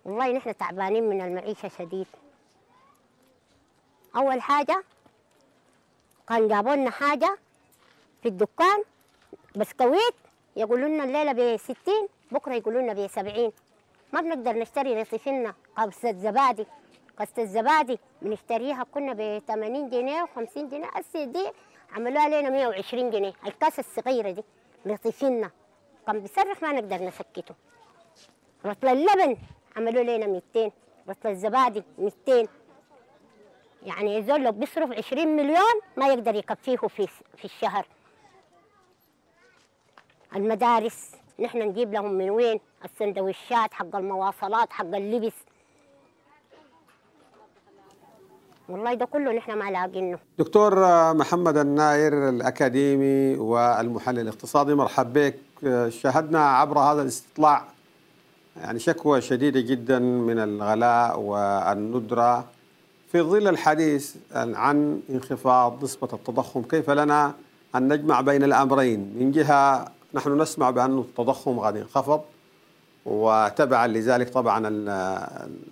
[0.05, 2.07] والله نحن تعبانين من المعيشة شديد.
[4.17, 4.85] أول حاجة
[6.29, 7.39] كان جابوا لنا حاجة
[8.23, 8.83] في الدكان
[9.57, 10.15] بسكويت
[10.57, 11.77] يقولوا لنا الليلة ب 60
[12.33, 13.53] بكرة يقولوا لنا ب 70
[14.13, 16.67] ما بنقدر نشتري رصيفنا قبصة زبادي
[17.19, 20.87] قصة الزبادي بنشتريها كنا ب 80 جنيه و50 جنيه.
[20.95, 21.47] هسه دي
[21.93, 23.33] عملوها لنا 120 جنيه.
[23.47, 24.45] الكاسة الصغيرة دي
[24.87, 25.51] رصيفنا.
[26.07, 27.55] كان بيصرخ ما نقدر نسكته.
[28.67, 29.37] رطل اللبن
[29.77, 30.73] عملوا لنا 200
[31.09, 32.49] رطل الزبادي 200
[33.87, 37.07] يعني يزول لو بيصرف 20 مليون ما يقدر يكفيه في
[37.37, 37.87] في الشهر.
[40.37, 41.11] المدارس
[41.41, 45.33] نحن نجيب لهم من وين؟ السندويشات حق المواصلات حق اللبس.
[48.69, 50.19] والله ده كله نحن ما لاقينه.
[50.39, 50.75] دكتور
[51.15, 55.39] محمد الناير الأكاديمي والمحلل الاقتصادي مرحب بك.
[55.89, 57.65] شاهدنا عبر هذا الاستطلاع.
[58.57, 62.45] يعني شكوى شديدة جدا من الغلاء والندرة.
[63.13, 67.35] في ظل الحديث عن انخفاض نسبة التضخم كيف لنا
[67.75, 72.25] أن نجمع بين الأمرين؟ من جهة نحن نسمع بأن التضخم قد انخفض
[73.07, 74.69] وتبعا لذلك طبعا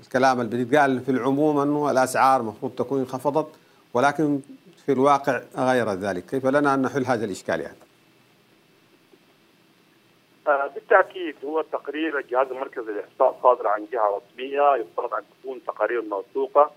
[0.04, 3.48] الكلام اللي بيتقال في العموم أنه الأسعار المفروض تكون انخفضت
[3.94, 4.40] ولكن
[4.86, 6.26] في الواقع غير ذلك.
[6.26, 7.76] كيف لنا أن نحل هذا الإشكال يعني
[10.74, 16.70] بالتأكيد هو تقرير الجهاز المركزي للاحصاء صادر عن جهة رسمية يفترض أن تكون تقارير موثوقة.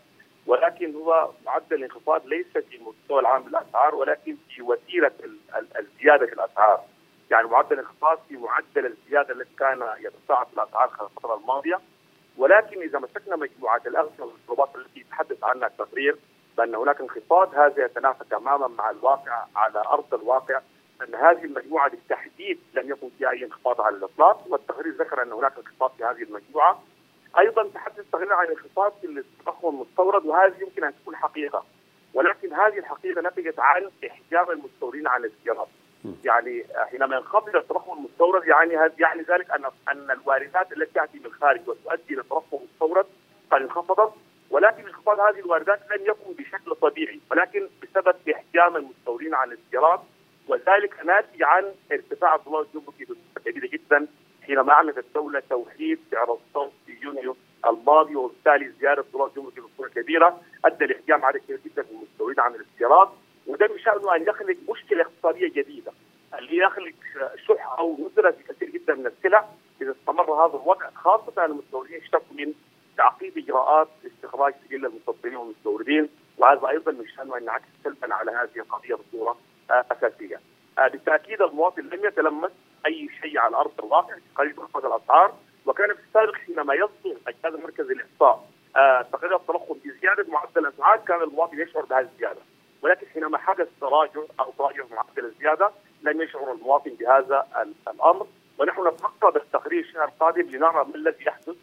[0.47, 5.11] ولكن هو معدل الانخفاض ليس في المستوى العام للاسعار ولكن في وتيرة
[5.79, 6.83] الزياده في الأسعار.
[7.31, 11.79] يعني معدل الانخفاض في معدل الزيادة الذي كان يتصاعد في الأسعار خلال الفترة الماضية.
[12.37, 16.17] ولكن إذا مسكنا مجموعة الأغذية والمشروبات التي يتحدث عنها التقرير
[16.57, 20.61] بأن هناك انخفاض هذا يتنافى تماما مع الواقع على أرض الواقع
[21.01, 24.43] أن هذه المجموعة بالتحديد لم يكن فيها أي انخفاض على الإطلاق.
[24.47, 26.83] والتقرير ذكر أن هناك انخفاض في هذه المجموعة.
[27.39, 31.65] أيضا تحدث التقرير عن انخفاض التضخم المستورد وهذه يمكن أن تكون حقيقة.
[32.13, 35.67] ولكن هذه الحقيقة نتجت عن احجام المستوردين عن الاستيراد
[36.25, 41.61] يعني حينما ينخفض التضخم المستورد يعني يعني ذلك أن أن الواردات التي تأتي من الخارج
[41.67, 43.05] وتؤدي إلى تضخم مستورد
[43.51, 44.13] قد انخفضت.
[44.49, 49.99] ولكن انخفاض هذه الواردات لم يكن بشكل طبيعي ولكن بسبب احجام المستوردين عن الاستيراد
[50.47, 54.07] وذلك ناتج عن ارتفاع الدولار الجمركي بصوره كبيره جدا.
[54.47, 57.35] حينما اعلنت الدولة توحيد سعر الصرف في يونيو
[57.67, 62.55] الماضي وبالتالي زياده الدولار الجمركي بصوره كبيره أدى لاحجام عدد كبير جدا من المستوردين عن
[62.55, 63.07] الاستيراد
[63.47, 65.91] وده بشانه أن يخلق مشكلة اقتصادية جديدة
[66.39, 66.93] اللي يخلق
[67.47, 69.45] شح أو ندرة في كثير جدا من السلع
[69.81, 72.53] إذا استمر هذا الوضع خاصة المستوردين يشتكوا من
[72.97, 78.59] تعقيد إجراءات استخراج سجل المصدرين والمستوردين وهذا أيضا من شأنه أن ينعكس سلبا على هذه
[78.59, 79.37] القضية بصورة
[79.69, 80.39] أساسية.
[80.77, 82.51] بالتأكيد المواطن لم يتلمس
[82.85, 85.33] اي شيء على ارض الواقع قريب انخفاض الاسعار
[85.65, 88.49] وكان في السابق حينما يصدر الجهاز المركزي للاحصاء
[89.11, 92.39] تقرير التضخم بزياده معدل الاسعار كان المواطن يشعر بهذه الزيادة
[92.81, 95.71] ولكن حينما حدث تراجع أو تراجع معدل الزيادة
[96.03, 97.47] لم يشعر المواطن بهذا
[97.87, 98.27] الأمر
[98.59, 101.55] ونحن نترقب التقرير الشهر القادم لنرى ما الذي يحدث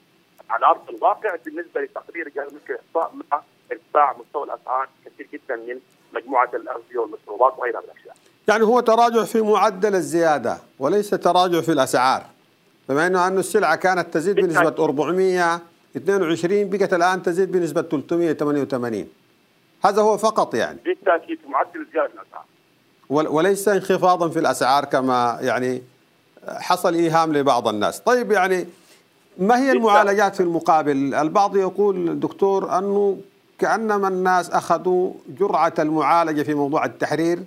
[0.50, 3.42] على أرض الواقع بالنسبة لتقرير الجهاز المركزي للاحصاء مع
[3.72, 5.80] ارتفاع مستوى الأسعار كثير جدا من
[6.14, 8.16] مجموعة الأغذية والمشروبات وغيرها من الأشياء.
[8.48, 12.22] يعني هو تراجع في معدل الزيادة وليس تراجع في الأسعار.
[12.88, 19.08] بما إنه انه السلعة كانت تزيد بنسبة 422 بقت الآن تزيد بنسبة 388.
[19.84, 20.78] هذا هو فقط يعني.
[20.84, 22.44] بالتأكيد معدل زياده الاسعار.
[23.10, 25.82] وليس انخفاضا في الأسعار كما يعني
[26.48, 28.00] حصل إيهام لبعض الناس.
[28.00, 28.66] طيب يعني
[29.38, 33.18] ما هي المعالجات في المقابل؟ البعض يقول دكتور أنه
[33.58, 37.42] كأنما الناس أخذوا جرعة المعالجة في موضوع التحرير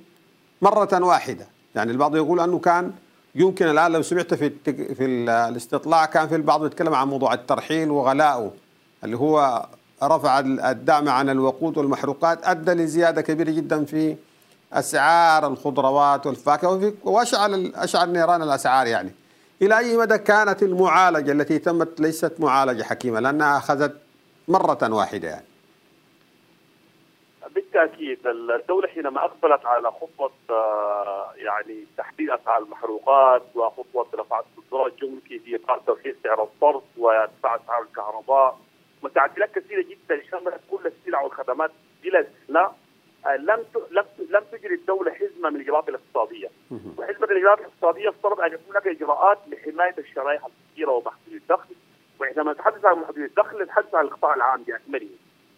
[0.61, 2.91] مرة واحدة، يعني البعض يقول أنه كان
[3.35, 4.49] يمكن الآن لو سمعت في
[4.95, 8.51] في الاستطلاع كان في البعض يتكلم عن موضوع الترحيل وغلاؤه
[9.03, 9.65] اللي هو
[10.07, 14.15] رفع الدعم عن الوقود والمحروقات أدى لزيادة كبيرة جدا في
[14.73, 19.11] أسعار الخضروات والفاكهة وأشعل أشعل نيران الأسعار يعني.
[19.61, 23.95] إلى أي مدى كانت المعالجة التي تمت ليست معالجة حكيمة لأنها أخذت
[24.47, 25.45] مرة واحدة يعني.
[27.55, 30.31] بالتأكيد الدولة حينما أقبلت على خطوة
[31.35, 37.81] يعني تحديد أسعار المحروقات وخطوة رفع الدولار الجمركي في إطار توحيد سعر الصرف وارتفاع أسعار
[37.81, 38.57] الكهرباء
[39.03, 41.71] وتعديلات كثيرة جدا شملت كل السلع والخدمات
[42.03, 42.75] بلا استثناء.
[43.25, 46.49] لم لم لم تجري الدولة حزمه من الاجراءات الاقتصادية.
[46.97, 51.75] وحزمه الاجراءات الاقتصادية افترض أن يكون هناك إجراءات لحماية الشرائح الفقيره ومحدود الدخل.
[52.19, 55.09] وعندما نتحدث عن محدود الدخل نتحدث عن القطاع العام بأكمله.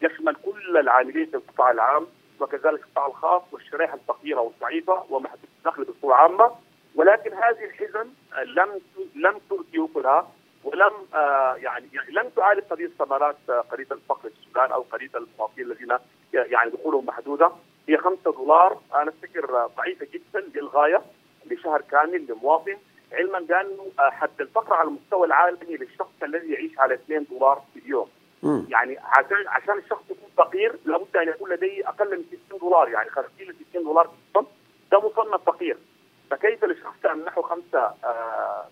[0.02, 2.08] يشمل كل العاملين في القطاع العام
[2.40, 6.52] وكذلك القطاع الخاص والشرائح الفقيرة والضعيفة ومحدود الدخل بصورة عامة.
[6.96, 8.10] ولكن هذه الحزم
[8.46, 8.82] لم
[9.16, 10.32] لم تؤتي أكلها.
[10.66, 15.10] ولم آه، يعني يعني لم تعالج قضيه ثمرات آه، قضيه الفقر في السودان أو قضيه
[15.16, 15.98] المواطنين الذين
[16.34, 17.52] يعني دخولهم محدودة.
[17.90, 18.80] هي 5 دولار.
[18.96, 21.02] أنا أفتكر آه، ضعيفة جدا للغاية
[21.46, 22.78] لشهر كامل لمواطن
[23.14, 27.80] علما بأنه آه، حد الفقر على المستوى العالمي للشخص الذي يعيش على 2 دولار في
[27.80, 28.10] اليوم.
[28.44, 28.66] مم.
[28.70, 32.90] يعني عشان عشان الشخص يكون فقير لابد أن يكون لديه أقل من 60 دولار.
[32.90, 34.46] يعني 50 ل 60 دولار في
[34.92, 35.78] ده مصنف فقير.
[36.32, 37.94] فكيف لشخص نحو 5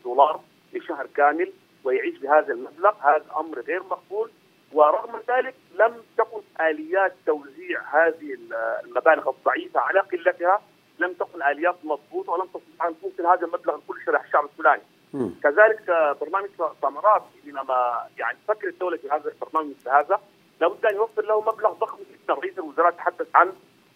[0.04, 0.40] دولار
[0.74, 1.52] لشهر كامل؟
[1.84, 4.32] ويعيش بهذا المبلغ هذا أمر غير مقبول
[4.74, 8.38] ورغم ذلك لم تكن آليات توزيع هذه
[8.86, 10.62] المبالغ الضعيفة على قلتها
[11.00, 14.82] لم تكن آليات مضبوطة ولم تستطع أن توصل هذا المبلغ لكل شرائح الشعب السوداني.
[15.14, 15.32] مم.
[15.44, 16.50] كذلك آه، برنامج
[16.82, 20.20] ثمرات حينما يعني تفكر الدولة في هذا البرنامج مثل هذا
[20.62, 23.54] لابد أن يوفر له مبلغ ضخم جدا رئيس الوزراء تحدث عن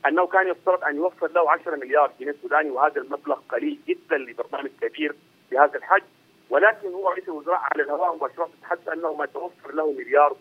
[0.07, 4.69] أنه كان يفترض أن يوفر له 10 مليار جنيه سوداني وهذا المبلغ قليل جدا لبرنامج
[4.81, 5.15] كبير
[5.51, 6.05] بهذا الحجم
[6.49, 10.35] ولكن هو رئيس الوزراء على الهواء مباشرة تحدث أنه ما توفر له مليار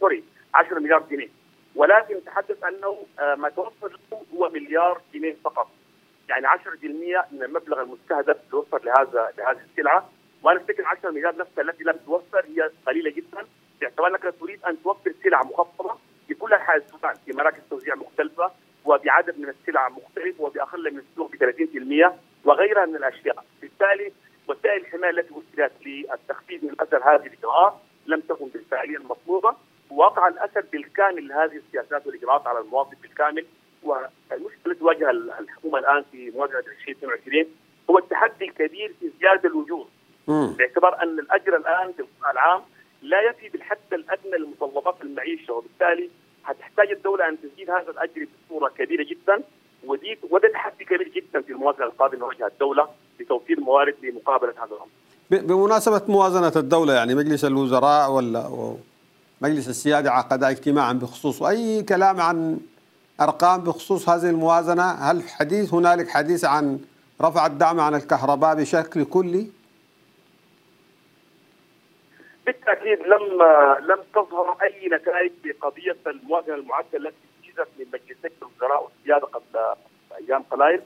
[0.00, 0.24] سوري
[0.54, 1.28] 10 مليار جنيه.
[1.74, 5.68] ولكن تحدث أنه آه، ما توفر له هو مليار جنيه فقط.
[6.28, 10.10] يعني 10% من المبلغ المستهدف توفر لهذا لهذه السلعة.
[10.42, 13.46] وأنا أفتكر 10 مليار نفسها التي لم توفر هي قليلة جدا.
[13.80, 15.98] باعتبار انك تريد أن توفر سلع مخفضة
[16.28, 18.50] في كل أنحاء السودان في مراكز توزيع مختلفة
[18.84, 22.12] وبعدد من السلع مختلف وبأقل من السوق ب 30%
[22.44, 24.12] وغيرها من الأشياء، بالتالي
[24.48, 27.74] وسائل الحماية التي وسلت للتخفيف من أثر هذه الإجراءات
[28.06, 29.54] لم تكن بالفعاليه المطلوبة
[29.90, 33.46] ووقع الأثر بالكامل لهذه السياسات والإجراءات على المواطن بالكامل.
[33.82, 37.44] والمشكلة التي تواجه الحكومة الآن في مواجهة 2022
[37.90, 39.88] هو التحدي الكبير في زياده الاجور
[40.28, 40.46] مم.
[40.58, 42.62] باعتبار أن الأجر الآن في القطاع العام
[43.02, 46.10] لا يفي بالحد الأدنى لمتطلبات المعيشة وبالتالي
[46.44, 49.42] هتحتاج الدولة أن تزيد هذا الأجر بصورة كبيرة جدا.
[49.86, 52.88] ودي وده تحدي كبير جدا في المواجهه القادمة واجهه الدولة
[53.20, 54.88] لتوفير موارد لمقابلة هذا الأمر.
[55.30, 58.74] ب- بمناسبة موازنة الدولة يعني مجلس الوزراء ولا
[59.40, 62.58] مجلس السيادة عقد اجتماعا بخصوص أي كلام عن
[63.20, 66.78] أرقام بخصوص هذه الموازنة هل حديث هنالك حديث عن
[67.22, 69.46] رفع الدعم عن الكهرباء بشكل كلي
[72.46, 73.42] بالتأكيد لم
[73.90, 77.16] لم تظهر أي نتائج بقضية المواجهه المعدلة التي
[77.56, 79.76] جيزت من مجلسي الوزراء والسيادة قبل
[80.20, 80.82] أيام قلائل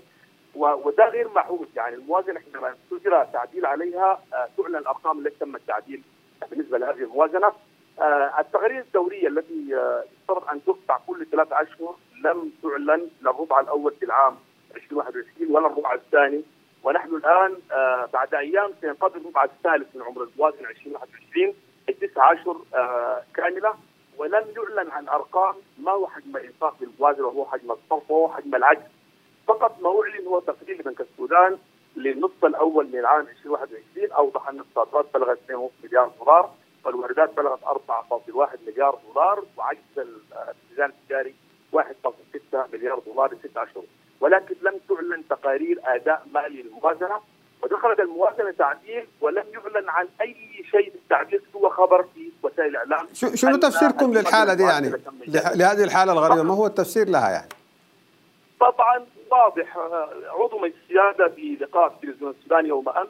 [0.55, 6.03] وده غير معهود يعني الموازنة حينما تجرى تعديل عليها آه، تعلن الأرقام التي تم التعديل
[6.51, 7.53] بالنسبة لهذه الموازنة.
[8.01, 13.95] آه، التقارير الدورية التي آه، يفترض أن ترفع كل ثلاثة أشهر لم تعلن للربع الأول
[13.95, 14.37] في العام
[14.77, 16.43] 2021 ولا الربع الثاني.
[16.85, 21.55] ونحن الآن آه، بعد أيام سينقضي الربع الثالث من عمر الموازنة 2021
[21.89, 23.75] التسع أشهر آه، كاملة.
[24.19, 28.55] ولم يعلن عن أرقام ما هو حجم الإنفاق في الموازنه وهو حجم الصرف وهو حجم
[28.55, 28.83] العجز.
[29.47, 31.59] فقط ما إعلن هو تقرير لبنك السودان
[31.97, 36.55] للنصف الأول من العام 2021 أوضح أن الصادرات بلغت 2.5 مليار دولار
[36.85, 41.35] والواردات بلغت 4.1 مليار دولار وعجز الميزان التجاري
[41.77, 43.85] 1.6 مليار دولار لست أشهر.
[44.21, 47.21] ولكن لم تعلن تقارير آداء مالي للموازنه
[47.63, 50.35] ودخلت الموازنه تعديل ولم يعلن عن أي
[50.71, 53.07] شيء في التعديل سوى خبر في وسائل الإعلام.
[53.15, 54.93] شو- شنو تفسيركم للحالة دي يعني؟
[55.55, 57.49] لهذه الحالة الغريبة ما هو التفسير لها يعني؟
[58.61, 59.77] طبعا واضح.
[60.41, 63.09] عضو مجلس السيادة في لقاء في التلفزيون السوداني يوم أمس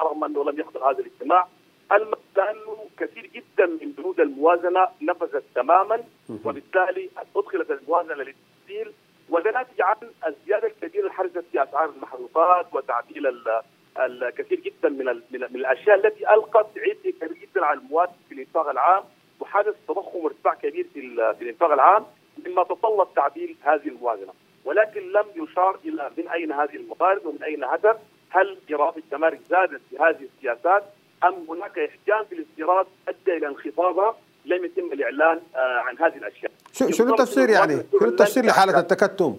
[0.00, 1.46] رغم أنه لم يحضر هذا الاجتماع
[1.90, 6.00] لأنه كثير جدا من بنود الموازنة نفذت تماما
[6.44, 8.92] وبالتالي أدخلت الموازنة للتسجيل
[9.30, 9.96] وده ناتج عن
[10.26, 13.60] الزيادة الكبيرة اللي حدثت في أسعار المحروقات وتعديل ال-
[14.00, 19.04] الكثير جدا من من الأشياء التي ألقت عبء كبير جدا على المواطن في الإنفاق العام
[19.40, 21.00] وحدث تضخم وارتفاع كبير في
[21.38, 22.06] في الإنفاق العام
[22.46, 24.32] مما تطلب تعديل هذه الموازنة.
[24.64, 27.96] ولكن لم يشار إلى من أين هذه الموارد ومن أين هدف
[28.30, 30.84] هل ايراد الجمارك زادت في هذه السياسات
[31.24, 36.52] أم هناك إحجام في الاستيراد أدى إلى انخفاضها؟ لم يتم الإعلان آه، عن هذه الأشياء.
[36.72, 39.36] شو- شنو التفسير يعني؟ شنو التفسير عن- التكتم؟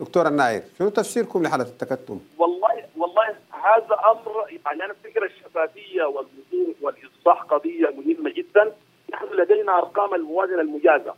[0.00, 3.36] دكتور الناير شنو تفسيركم لحالة التكتم؟ والله والله
[3.66, 8.72] هذا أمر يعني أنا أفتكر الشفافية والوضوح والإصلاح قضية مهمة جدا.
[9.12, 11.14] نحن لدينا أرقام الموازنة المجازة.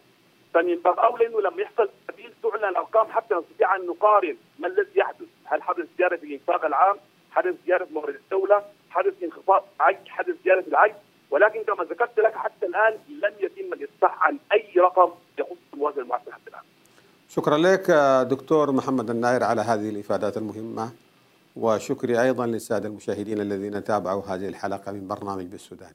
[0.54, 4.90] فمن باب اولى إنه لما يحصل تبديل تعلن أرقام حتى نستطيع أن نقارن ما الذي
[4.94, 5.28] يحدث.
[5.44, 6.96] هل حدث زيادة في الإنفاق العام؟
[7.30, 10.94] حدث زيادة في موارد الدولة؟ حدث انخفاض عجز حدث زيادة في العجز
[11.30, 16.32] ولكن كما ذكرت لك حتى الآن لم يتم الافصاح عن أي رقم يخص الموازنة المعدله
[16.32, 16.62] حتى الان
[17.28, 17.90] شكرا لك
[18.30, 20.90] دكتور محمد الناير على هذه الإفادات المهمة.
[21.56, 25.92] وشكري أيضا للسادة المشاهدين الذين تابعوا هذه الحلقة من برنامج بالسودان.